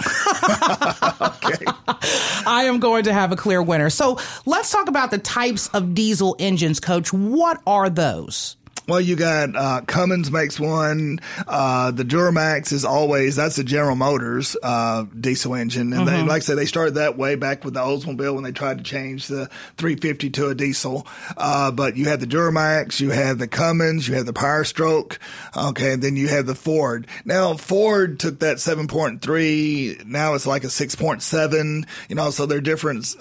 [1.21, 1.65] Okay.
[2.47, 3.91] I am going to have a clear winner.
[3.91, 7.13] So let's talk about the types of diesel engines, coach.
[7.13, 8.57] What are those?
[8.87, 11.21] Well, you got uh, Cummins makes one.
[11.47, 16.37] Uh, the Duramax is always that's the General Motors uh, diesel engine, and they, like
[16.37, 19.27] I said, they started that way back with the Oldsmobile when they tried to change
[19.27, 21.07] the 350 to a diesel.
[21.37, 25.19] Uh, but you have the Duramax, you have the Cummins, you have the Power Stroke,
[25.57, 27.07] okay, and then you have the Ford.
[27.25, 33.17] Now Ford took that 7.3, now it's like a 6.7, you know, so they're different.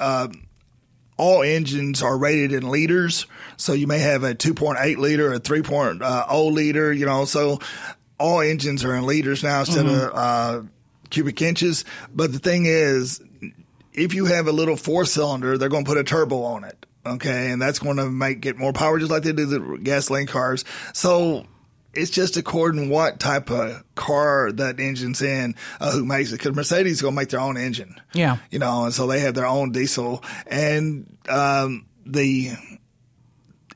[1.18, 3.26] Uh, all engines are rated in liters.
[3.58, 7.60] So you may have a 2.8 liter, a 3.0 liter, you know, so
[8.20, 10.62] all engines are in liters now instead of uh,
[11.10, 11.86] cubic inches.
[12.14, 13.22] But the thing is,
[13.94, 16.86] if you have a little four cylinder, they're going to put a turbo on it.
[17.06, 17.52] Okay.
[17.52, 20.64] And that's going to make it more power, just like they do the gasoline cars.
[20.94, 21.46] So
[21.94, 26.40] it's just according what type of car that engine's in, uh, who makes it.
[26.40, 28.00] Because Mercedes is going to make their own engine.
[28.14, 28.38] Yeah.
[28.50, 30.24] You know, and so they have their own diesel.
[30.48, 32.52] And um, the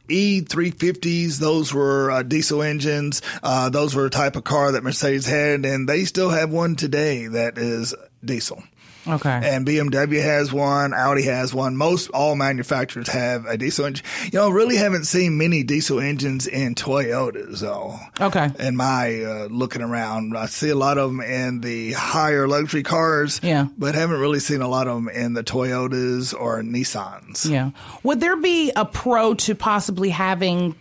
[0.08, 3.22] E350s, those were uh, diesel engines.
[3.44, 6.76] Uh, those were a type of car that Mercedes had, and they still have one
[6.76, 8.64] today that is diesel.
[9.08, 9.40] Okay.
[9.44, 11.78] And BMW has one, Audi has one.
[11.78, 14.06] Most all manufacturers have a diesel engine.
[14.26, 17.98] You know, really haven't seen many diesel engines in Toyotas though.
[18.20, 18.50] Okay.
[18.60, 22.84] In my uh, looking around, I see a lot of them in the higher luxury
[22.84, 23.40] cars.
[23.44, 23.68] Yeah.
[23.78, 27.50] But haven't really seen a lot of them in the Toyotas or Nissans.
[27.50, 27.72] Yeah.
[28.04, 30.76] Would there be a pro to possibly having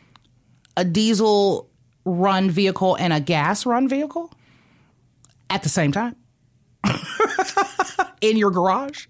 [0.77, 1.71] a diesel
[2.05, 4.33] run vehicle and a gas run vehicle
[5.51, 6.17] at the same time?
[8.23, 9.07] In your garage?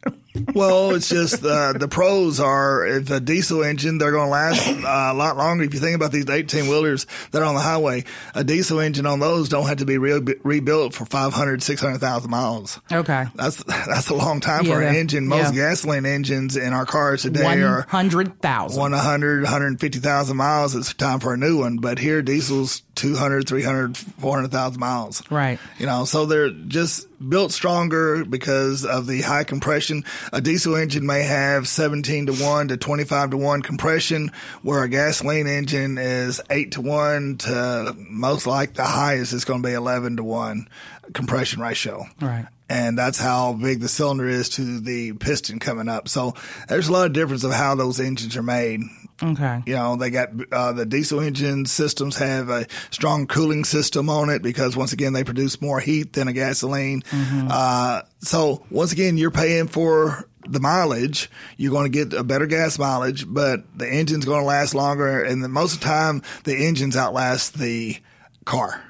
[0.55, 4.69] Well, it's just uh, the pros are if a diesel engine, they're going to last
[4.69, 5.65] uh, a lot longer.
[5.65, 9.07] If you think about these 18 wheelers that are on the highway, a diesel engine
[9.07, 12.81] on those don't have to be re- rebuilt for 500, 600,000 miles.
[12.93, 13.25] Okay.
[13.37, 15.27] That's that's a long time Yeah, for an engine.
[15.29, 15.69] Most yeah.
[15.71, 18.79] gasoline engines in our cars today are 100,000.
[18.79, 20.75] 100, 150,000 miles.
[20.75, 21.77] It's time for a new one.
[21.79, 25.23] But here, diesel's 200, 300, 400,000 miles.
[25.31, 25.59] Right.
[25.79, 30.05] You know, so they're just built stronger because of the high compression.
[30.33, 34.33] A diesel engine may have 17 to 1 to 25 to 1 compression,
[34.63, 39.63] where a gasoline engine is 8 to 1 to most like the highest is going
[39.63, 40.69] to be 11 to 1
[41.13, 42.07] compression ratio.
[42.21, 42.47] Right.
[42.69, 46.09] And that's how big the cylinder is to the piston coming up.
[46.09, 46.35] So
[46.69, 48.81] there's a lot of difference of how those engines are made.
[49.22, 49.62] Okay.
[49.66, 54.29] You know, they got uh, the diesel engine systems have a strong cooling system on
[54.29, 57.02] it because once again they produce more heat than a gasoline.
[57.12, 61.31] Uh, so once again, you're paying for the mileage.
[61.57, 65.22] You're going to get a better gas mileage, but the engine's going to last longer,
[65.24, 67.96] and the, most of the time the engines outlast the
[68.44, 68.83] car.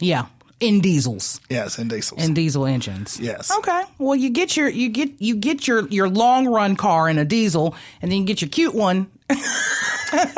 [0.00, 0.26] Yeah.
[0.60, 1.40] In diesels.
[1.50, 2.24] Yes, in diesels.
[2.24, 3.20] In diesel engines.
[3.20, 3.50] Yes.
[3.58, 3.82] Okay.
[3.98, 7.24] Well, you get your you get you get your your long run car in a
[7.24, 9.10] diesel, and then you get your cute one.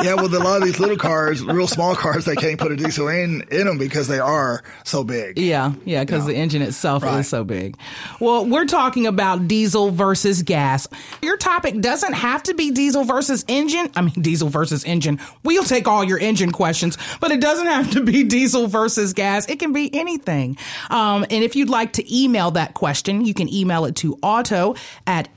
[0.02, 2.76] yeah, well, a lot of these little cars, real small cars, they can't put a
[2.76, 5.36] diesel in in them because they are so big.
[5.38, 7.18] Yeah, yeah, because the engine itself Right.
[7.18, 7.76] is so big.
[8.20, 10.86] Well, we're talking about diesel versus gas.
[11.20, 13.90] Your topic doesn't have to be diesel versus engine.
[13.96, 15.18] I mean, diesel versus engine.
[15.42, 19.48] We'll take all your engine questions, but it doesn't have to be diesel versus gas.
[19.48, 20.56] It can be anything.
[20.90, 24.76] Um, and if you'd like to email that question, you can email it to auto
[25.08, 25.34] at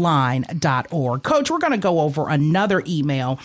[0.00, 1.22] mpbonline.org.
[1.22, 3.38] Coach, we're going to go over another email.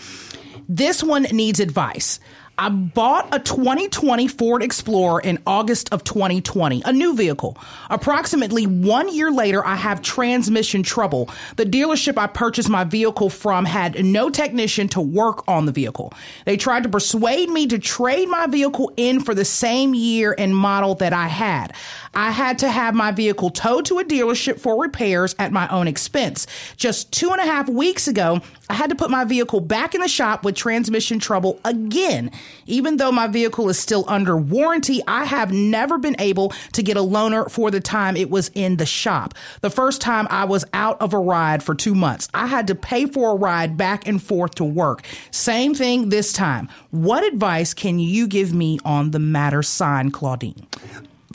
[0.68, 2.18] This one needs advice.
[2.58, 7.58] I bought a 2020 Ford Explorer in August of 2020, a new vehicle.
[7.90, 11.28] Approximately one year later, I have transmission trouble.
[11.56, 16.14] The dealership I purchased my vehicle from had no technician to work on the vehicle.
[16.46, 20.56] They tried to persuade me to trade my vehicle in for the same year and
[20.56, 21.74] model that I had.
[22.14, 25.88] I had to have my vehicle towed to a dealership for repairs at my own
[25.88, 26.46] expense.
[26.78, 30.00] Just two and a half weeks ago, I had to put my vehicle back in
[30.00, 32.30] the shop with transmission trouble again.
[32.66, 36.96] Even though my vehicle is still under warranty, I have never been able to get
[36.96, 39.34] a loaner for the time it was in the shop.
[39.60, 42.74] The first time I was out of a ride for two months, I had to
[42.74, 45.04] pay for a ride back and forth to work.
[45.30, 46.68] Same thing this time.
[46.90, 49.62] What advice can you give me on the matter?
[49.62, 50.66] Sign Claudine.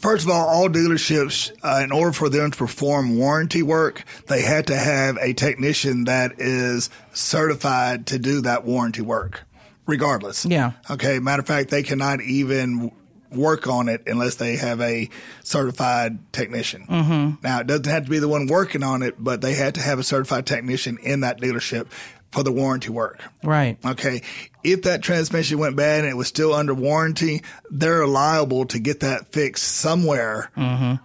[0.01, 4.41] First of all, all dealerships, uh, in order for them to perform warranty work, they
[4.41, 9.43] had to have a technician that is certified to do that warranty work,
[9.85, 10.43] regardless.
[10.43, 10.71] Yeah.
[10.89, 11.19] Okay.
[11.19, 12.91] Matter of fact, they cannot even
[13.31, 15.07] work on it unless they have a
[15.43, 16.85] certified technician.
[16.87, 17.35] Mm-hmm.
[17.43, 19.81] Now, it doesn't have to be the one working on it, but they had to
[19.81, 21.87] have a certified technician in that dealership
[22.31, 23.21] for the warranty work.
[23.43, 23.77] Right.
[23.85, 24.21] Okay.
[24.63, 29.01] If that transmission went bad and it was still under warranty, they're liable to get
[29.01, 30.49] that fixed somewhere.
[30.55, 31.03] Mm-hmm.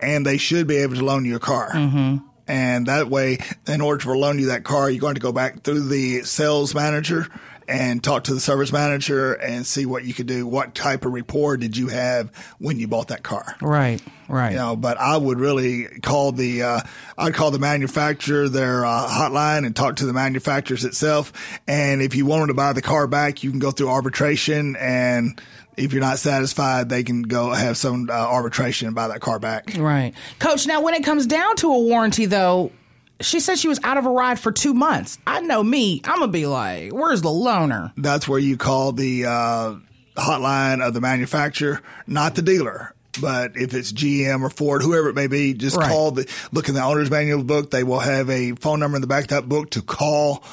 [0.00, 1.70] And they should be able to loan you a car.
[1.70, 2.18] Mm-hmm.
[2.46, 5.62] And that way, in order to loan you that car, you're going to go back
[5.62, 7.26] through the sales manager
[7.68, 10.46] and talk to the service manager and see what you could do.
[10.46, 13.56] What type of rapport did you have when you bought that car?
[13.60, 14.00] Right.
[14.26, 14.52] Right.
[14.52, 16.80] You know, but I would really call the uh,
[17.16, 21.32] I'd call the manufacturer their uh, hotline and talk to the manufacturers itself.
[21.66, 24.76] And if you wanted to buy the car back, you can go through arbitration.
[24.76, 25.40] And
[25.76, 29.38] if you're not satisfied, they can go have some uh, arbitration and buy that car
[29.38, 29.74] back.
[29.78, 30.14] Right.
[30.38, 32.72] Coach, now when it comes down to a warranty though,
[33.20, 35.18] she said she was out of a ride for two months.
[35.26, 36.00] I know me.
[36.04, 37.92] I'm gonna be like, where's the loaner?
[37.96, 39.74] That's where you call the uh,
[40.16, 42.94] hotline of the manufacturer, not the dealer.
[43.20, 45.88] But if it's GM or Ford, whoever it may be, just Right.
[45.90, 47.70] call the look in the owner's manual book.
[47.72, 50.44] They will have a phone number in the back of that book to call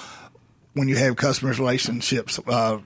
[0.76, 2.40] when you have customer relationships.
[2.46, 2.80] Uh,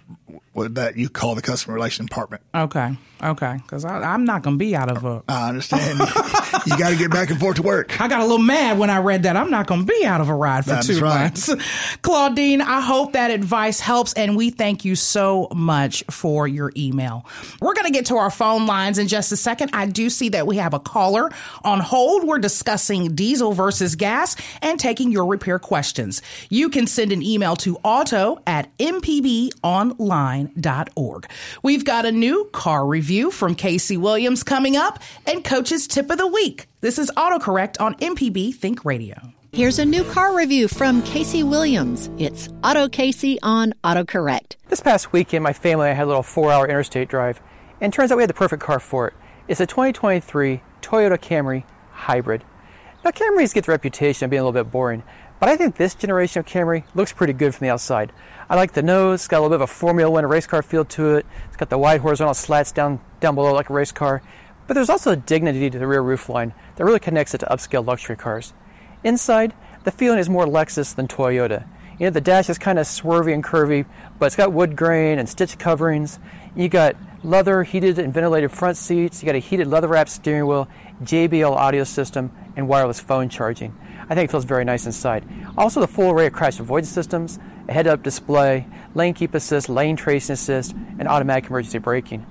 [0.55, 2.43] that you call the customer relation department.
[2.53, 2.97] Okay.
[3.23, 3.57] Okay.
[3.61, 5.23] Because I'm not gonna be out of a.
[5.29, 5.99] I understand.
[6.65, 7.99] you got to get back and forth to work.
[7.99, 9.35] I got a little mad when I read that.
[9.35, 11.21] I'm not going to be out of a ride for That's two right.
[11.21, 11.49] months.
[12.01, 17.25] Claudine, I hope that advice helps, and we thank you so much for your email.
[17.61, 19.71] We're going to get to our phone lines in just a second.
[19.73, 21.29] I do see that we have a caller
[21.63, 22.27] on hold.
[22.27, 26.21] We're discussing diesel versus gas and taking your repair questions.
[26.49, 29.51] You can send an email to auto at mpbonline.org.
[31.63, 36.17] We've got a new car review from Casey Williams coming up and Coach's Tip of
[36.17, 36.67] the Week.
[36.81, 39.15] This is autocorrect on MPB Think Radio.
[39.51, 42.09] Here's a new car review from Casey Williams.
[42.19, 44.57] It's Auto Casey on AutoCorrect.
[44.67, 47.41] This past weekend, my family and I had a little four hour interstate drive,
[47.81, 49.15] and turns out we had the perfect car for it.
[49.47, 52.43] It's a 2023 Toyota Camry Hybrid.
[53.03, 55.01] Now, Camrys get the reputation of being a little bit boring,
[55.39, 58.11] but I think this generation of Camry looks pretty good from the outside.
[58.49, 60.61] I like the nose, it's got a little bit of a Formula One race car
[60.61, 63.91] feel to it, it's got the wide horizontal slats down, down below like a race
[63.91, 64.21] car,
[64.67, 67.45] but there's also a dignity to the rear roof line that really connects it to
[67.47, 68.53] upscale luxury cars.
[69.03, 71.65] Inside, the feeling is more Lexus than Toyota.
[71.97, 73.85] You know, the dash is kind of swervy and curvy,
[74.19, 76.19] but it's got wood grain and stitch coverings.
[76.55, 79.21] You got leather heated and ventilated front seats.
[79.21, 80.67] You got a heated leather wrapped steering wheel,
[81.03, 83.75] JBL audio system, and wireless phone charging.
[84.09, 85.23] I think it feels very nice inside.
[85.57, 87.37] Also, the full array of crash avoidance systems,
[87.67, 92.25] a head-up display, lane keep assist, lane tracing assist, and automatic emergency braking.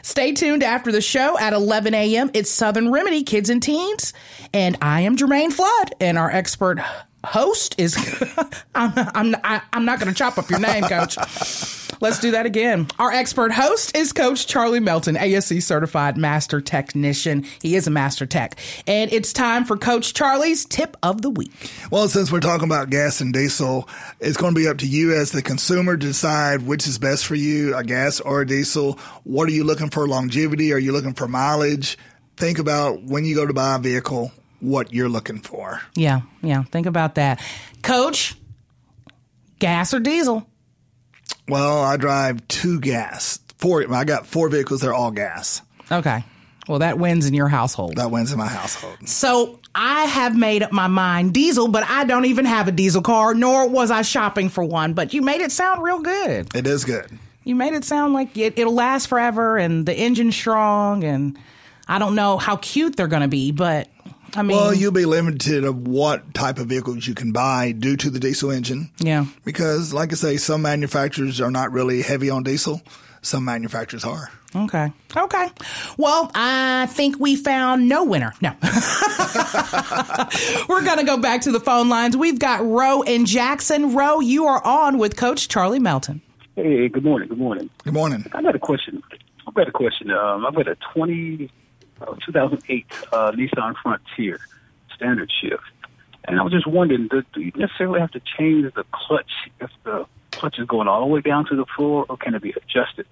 [0.01, 2.31] Stay tuned after the show at 11 a.m.
[2.33, 4.13] It's Southern Remedy Kids and Teens.
[4.53, 6.79] And I am Jermaine Flood, and our expert
[7.23, 7.95] host is.
[8.75, 11.17] I'm, I'm, I, I'm not going to chop up your name, coach.
[12.03, 12.87] Let's do that again.
[12.99, 17.45] Our expert host is Coach Charlie Melton, ASE certified master technician.
[17.61, 18.59] He is a master tech.
[18.85, 21.71] And it's time for Coach Charlie's tip of the week.
[21.91, 23.87] Well, since we're talking about gas and diesel,
[24.19, 27.25] it's going to be up to you as the consumer to decide which is best
[27.25, 28.99] for you, a gas or a diesel.
[29.23, 30.73] What are you looking for longevity?
[30.73, 31.97] Are you looking for mileage?
[32.35, 34.33] Think about when you go to buy a vehicle,
[34.63, 35.81] what you're looking for.
[35.95, 36.63] Yeah, yeah.
[36.63, 37.41] Think about that.
[37.81, 38.35] Coach,
[39.59, 40.47] gas or diesel?
[41.47, 43.39] Well, I drive two gas.
[43.57, 43.93] Four.
[43.93, 44.81] I got four vehicles.
[44.81, 45.61] They're all gas.
[45.91, 46.23] Okay.
[46.67, 47.97] Well, that wins in your household.
[47.97, 49.07] That wins in my household.
[49.07, 53.01] So I have made up my mind diesel, but I don't even have a diesel
[53.01, 54.93] car, nor was I shopping for one.
[54.93, 56.55] But you made it sound real good.
[56.55, 57.19] It is good.
[57.43, 61.03] You made it sound like it, it'll last forever and the engine's strong.
[61.03, 61.37] And
[61.85, 63.89] I don't know how cute they're going to be, but
[64.35, 67.95] I mean, Well, you'll be limited of what type of vehicles you can buy due
[67.97, 68.89] to the diesel engine.
[68.99, 69.25] yeah.
[69.45, 72.81] Because, like I say, some manufacturers are not really heavy on diesel.
[73.21, 74.31] Some manufacturers are.
[74.55, 74.91] Okay.
[75.15, 75.47] Okay.
[75.97, 78.33] Well, I think we found no winner.
[78.41, 78.53] No.
[80.69, 82.15] We're going to go back to the phone lines.
[82.17, 83.95] We've got Roe and Jackson.
[83.95, 86.21] Roe, you are on with Coach Charlie Melton.
[86.55, 87.29] Hey, good morning.
[87.29, 87.69] Good morning.
[87.83, 88.25] Good morning.
[88.33, 89.01] I got a question.
[89.47, 90.11] I've got a question.
[90.11, 91.49] Um, I've got a 20,
[92.07, 94.39] uh, 2008 uh, Nissan Frontier
[94.95, 95.63] standard shift.
[96.25, 99.69] And I was just wondering, do, do you necessarily have to change the clutch if
[99.83, 102.51] the clutch is going all the way down to the floor, or can it be
[102.51, 103.05] adjusted?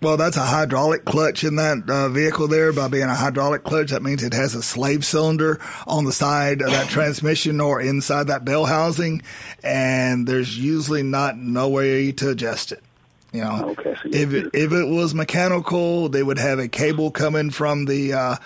[0.00, 2.72] Well, that's a hydraulic clutch in that uh, vehicle there.
[2.72, 6.62] By being a hydraulic clutch, that means it has a slave cylinder on the side
[6.62, 9.22] of that transmission or inside that bell housing,
[9.64, 12.84] and there's usually not no way to adjust it.
[13.32, 17.10] You know, Okay, so if it, if it was mechanical, they would have a cable
[17.10, 18.36] coming from the uh,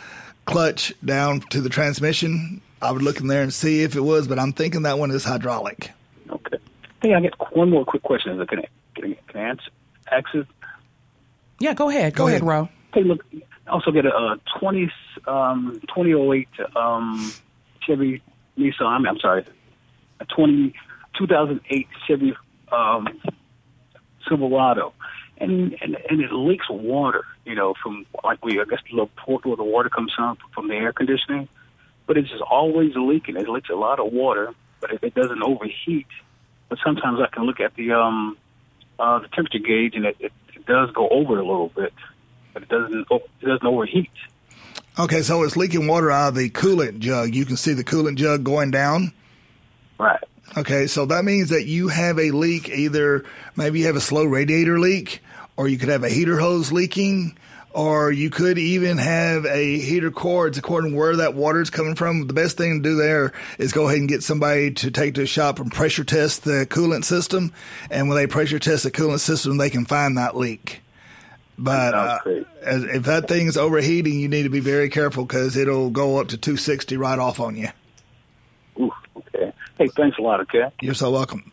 [0.45, 2.61] clutch down to the transmission.
[2.81, 5.13] I would look in there and see if it was, but I'm thinking that one
[5.13, 5.93] is hydraulic.
[6.29, 6.59] Okay.
[7.01, 8.33] Hey, I get one more quick question.
[8.35, 8.67] Is it can I,
[8.97, 9.71] can I, can I answer?
[10.11, 10.47] Access?
[11.61, 12.15] Yeah, go ahead.
[12.15, 12.49] Go, Go ahead, ahead.
[12.49, 12.69] Ro.
[12.93, 14.91] Hey, look, I also get a, uh 20,
[15.29, 17.33] um, 2008 um,
[17.87, 18.21] Chevy
[18.59, 18.83] Nissan.
[18.83, 19.45] I mean, I'm sorry,
[20.19, 20.75] a 20,
[21.19, 22.35] 2008 Chevy
[22.73, 23.07] um,
[24.29, 24.93] Silverado.
[25.39, 29.11] And, and and it leaks water, you know, from like we I guess the little
[29.17, 31.49] port where the water comes from from the air conditioning,
[32.07, 33.37] but it's just always leaking.
[33.37, 36.07] It leaks a lot of water, but if it doesn't overheat,
[36.69, 38.37] but sometimes I can look at the um
[39.01, 41.95] uh the temperature gauge and it, it, it does go over a little bit,
[42.53, 44.11] but it doesn't it doesn't overheat.
[44.99, 47.35] Okay, so it's leaking water out of the coolant jug.
[47.35, 49.13] You can see the coolant jug going down.
[49.99, 50.23] Right.
[50.57, 52.69] Okay, so that means that you have a leak.
[52.69, 53.25] Either
[53.57, 55.23] maybe you have a slow radiator leak,
[55.57, 57.39] or you could have a heater hose leaking,
[57.73, 60.47] or you could even have a heater core.
[60.47, 62.27] It's according to where that water is coming from.
[62.27, 65.23] The best thing to do there is go ahead and get somebody to take to
[65.23, 67.53] a shop and pressure test the coolant system.
[67.91, 70.83] And when they pressure test the coolant system, they can find that leak.
[71.59, 72.19] But uh,
[72.61, 76.29] as, if that thing's overheating, you need to be very careful because it'll go up
[76.29, 77.69] to 260 right off on you.
[79.83, 79.93] Ooh, okay.
[79.95, 80.41] Hey, thanks a lot.
[80.41, 80.65] Okay.
[80.81, 81.51] You're so welcome.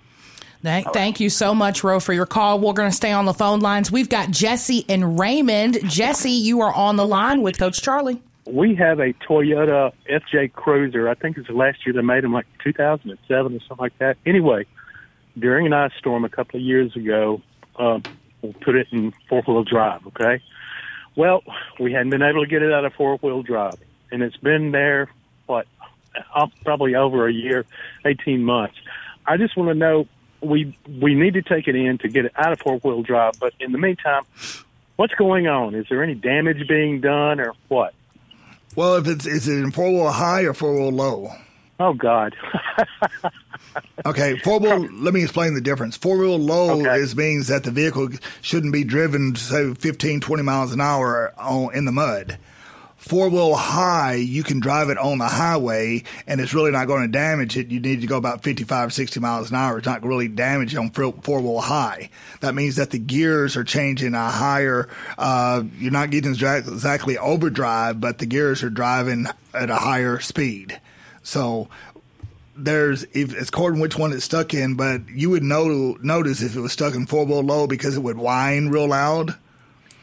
[0.61, 2.59] Thank, thank you so much, Ro, for your call.
[2.59, 3.91] We're going to stay on the phone lines.
[3.91, 5.79] We've got Jesse and Raymond.
[5.89, 8.21] Jesse, you are on the line with Coach Charlie.
[8.45, 11.07] we have a Toyota FJ Cruiser.
[11.07, 14.17] I think it's the last year they made them, like 2007 or something like that.
[14.25, 14.65] Anyway,
[15.37, 17.41] during an ice storm a couple of years ago,
[17.77, 17.99] uh,
[18.41, 20.05] we put it in four wheel drive.
[20.07, 20.41] Okay.
[21.15, 21.43] Well,
[21.79, 23.75] we hadn't been able to get it out of four wheel drive,
[24.11, 25.09] and it's been there
[25.45, 25.67] what
[26.63, 27.65] probably over a year,
[28.05, 28.75] 18 months.
[29.25, 30.07] I just want to know
[30.41, 33.33] we we need to take it in to get it out of four wheel drive,
[33.39, 34.23] but in the meantime,
[34.95, 35.75] what's going on?
[35.75, 37.93] Is there any damage being done or what?
[38.75, 41.29] Well, if it's is it in four wheel high or four wheel low?
[41.79, 42.35] Oh God.
[44.05, 44.79] Okay, four wheel.
[44.93, 45.95] let me explain the difference.
[45.97, 46.95] Four wheel low Okay.
[46.99, 48.09] is means that the vehicle
[48.41, 52.37] shouldn't be driven say 15, 20 miles an hour on, in the mud.
[53.09, 57.01] Four wheel high, you can drive it on the highway, and it's really not going
[57.01, 57.71] to damage it.
[57.71, 59.79] You need to go about 55, 60 miles an hour.
[59.79, 62.11] It's not really damage on four wheel high.
[62.41, 64.89] That means that the gears are changing a higher.
[65.17, 70.79] Uh, you're not getting exactly overdrive, but the gears are driving at a higher speed.
[71.23, 71.67] So
[72.55, 76.55] there's if it's according which one it's stuck in, but you would know notice if
[76.55, 79.35] it was stuck in four wheel low because it would whine real loud.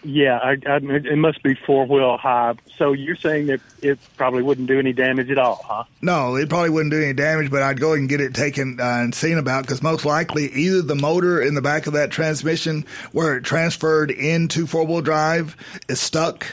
[0.07, 2.55] Yeah, I, I, it must be four wheel high.
[2.77, 5.83] So you're saying that it probably wouldn't do any damage at all, huh?
[6.01, 8.85] No, it probably wouldn't do any damage, but I'd go and get it taken uh,
[8.85, 12.85] and seen about because most likely either the motor in the back of that transmission
[13.11, 15.57] where it transferred into four wheel drive
[15.89, 16.47] is stuck.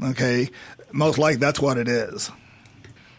[0.00, 0.50] Okay,
[0.92, 2.30] most likely that's what it is.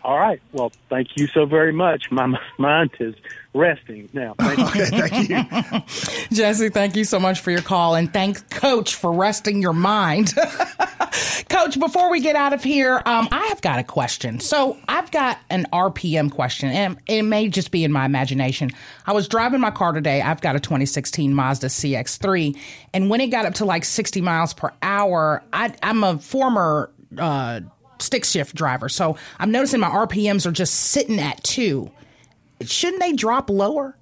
[0.06, 0.39] All right.
[0.51, 2.12] Well, thank you so very much.
[2.12, 3.16] My mind is
[3.56, 4.36] resting now.
[4.38, 4.84] Thank you.
[4.84, 5.30] Okay, thank
[5.72, 6.28] you.
[6.38, 10.36] Jesse, thank you so much for your call and thanks Coach for resting your mind.
[11.49, 14.39] Coach, before we get out of here, um, I have got a question.
[14.39, 18.70] So I've got an RPM question, and it may just be in my imagination.
[19.08, 20.22] I was driving my car today.
[20.22, 22.56] I've got a 2016 Mazda CX3,
[22.93, 26.91] and when it got up to like 60 miles per hour, I, I'm a former
[27.18, 27.62] uh,
[28.06, 31.91] stick shift driver, so I'm noticing my RPMs are just sitting at two.
[32.62, 33.97] Shouldn't they drop lower?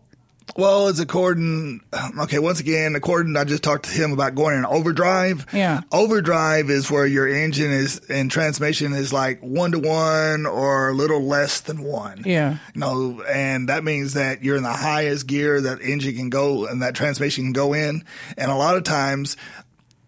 [0.58, 1.80] Well, it's according.
[2.20, 3.38] Okay, once again, according.
[3.38, 5.46] I just talked to him about going in overdrive.
[5.54, 5.82] Yeah.
[5.92, 10.94] Overdrive is where your engine is and transmission is like one to one or a
[10.94, 12.24] little less than one.
[12.26, 12.58] Yeah.
[12.76, 16.82] No, and that means that you're in the highest gear that engine can go and
[16.82, 18.04] that transmission can go in.
[18.38, 19.38] And a lot of times,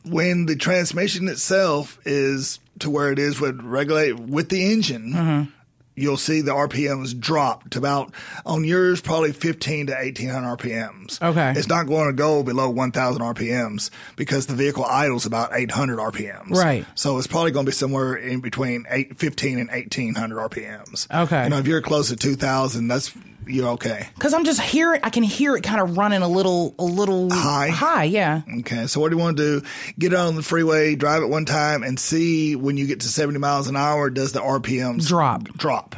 [0.03, 5.51] when the transmission itself is to where it is with regulate with the engine, mm-hmm.
[5.95, 8.13] you'll see the RPMs drop to about
[8.45, 11.21] on yours probably 15 to 1800 RPMs.
[11.21, 11.53] Okay.
[11.57, 16.51] It's not going to go below 1000 RPMs because the vehicle idles about 800 RPMs.
[16.51, 16.86] Right.
[16.95, 21.23] So it's probably going to be somewhere in between eight, 15 and 1800 RPMs.
[21.26, 21.43] Okay.
[21.43, 23.13] You know, if you're close to 2000, that's
[23.47, 24.07] you're okay.
[24.15, 27.29] Because I'm just hearing, I can hear it kind of running a little, a little
[27.31, 27.69] High?
[27.69, 28.41] High, yeah.
[28.59, 29.67] Okay, so what do you want to do?
[29.99, 33.07] Get it on the freeway, drive it one time, and see when you get to
[33.07, 35.43] 70 miles an hour, does the RPMs Drop.
[35.57, 35.95] Drop.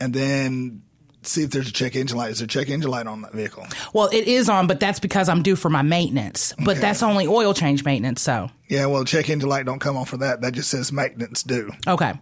[0.00, 0.82] And then
[1.24, 2.32] see if there's a check engine light.
[2.32, 3.64] Is there a check engine light on that vehicle?
[3.92, 6.52] Well, it is on, but that's because I'm due for my maintenance.
[6.58, 6.80] But Okay.
[6.80, 8.20] that's only oil change maintenance.
[8.22, 10.40] So, Yeah, well, check engine light don't come on for that.
[10.40, 11.70] That just says maintenance due.
[11.86, 12.14] okay.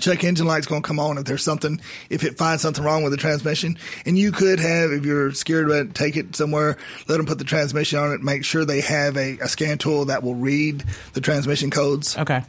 [0.00, 1.80] Check engine light's going to come on if there's something
[2.10, 5.66] if it finds something wrong with the transmission and you could have if you're scared
[5.66, 6.76] about it take it somewhere
[7.08, 10.06] let them put the transmission on it make sure they have a, a scan tool
[10.06, 10.84] that will read
[11.14, 12.42] the transmission codes Okay.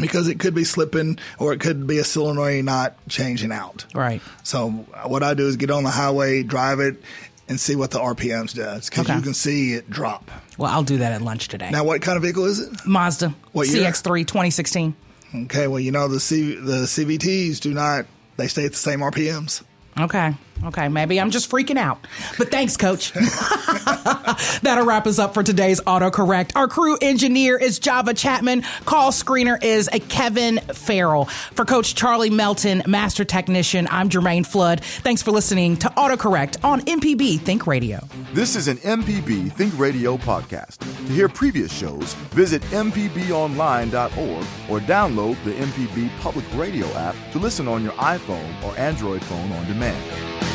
[0.00, 4.22] because it could be slipping or it could be a solenoid not changing out Right.
[4.44, 4.70] so
[5.04, 7.02] what i do is get on the highway drive it
[7.48, 9.16] and see what the rpms does because Okay.
[9.16, 11.70] you can see it drop Well, I'll do that at lunch today.
[11.70, 13.82] now what kind of vehicle is it Mazda What year?
[13.90, 14.94] CX3 2016.
[15.34, 18.06] Okay well you know the C, the cvts do not
[18.36, 19.62] they stay at the same rpms
[19.98, 20.32] Okay.
[20.64, 20.88] Okay.
[20.88, 22.06] Maybe I'm just freaking out.
[22.36, 23.12] But thanks, coach.
[24.62, 26.52] That'll wrap us up for today's autocorrect.
[26.56, 28.62] Our crew engineer is Java Chapman.
[28.84, 31.26] Call screener is Kevin Farrell.
[31.26, 34.82] For Coach Charlie Melton, master technician, I'm Jermaine Flood.
[34.82, 38.00] Thanks for listening to autocorrect on MPB Think Radio.
[38.32, 40.78] This is an MPB Think Radio podcast.
[40.78, 47.68] To hear previous shows, visit MPBOnline.org or download the MPB Public Radio app to listen
[47.68, 50.47] on your iPhone or Android phone on demand.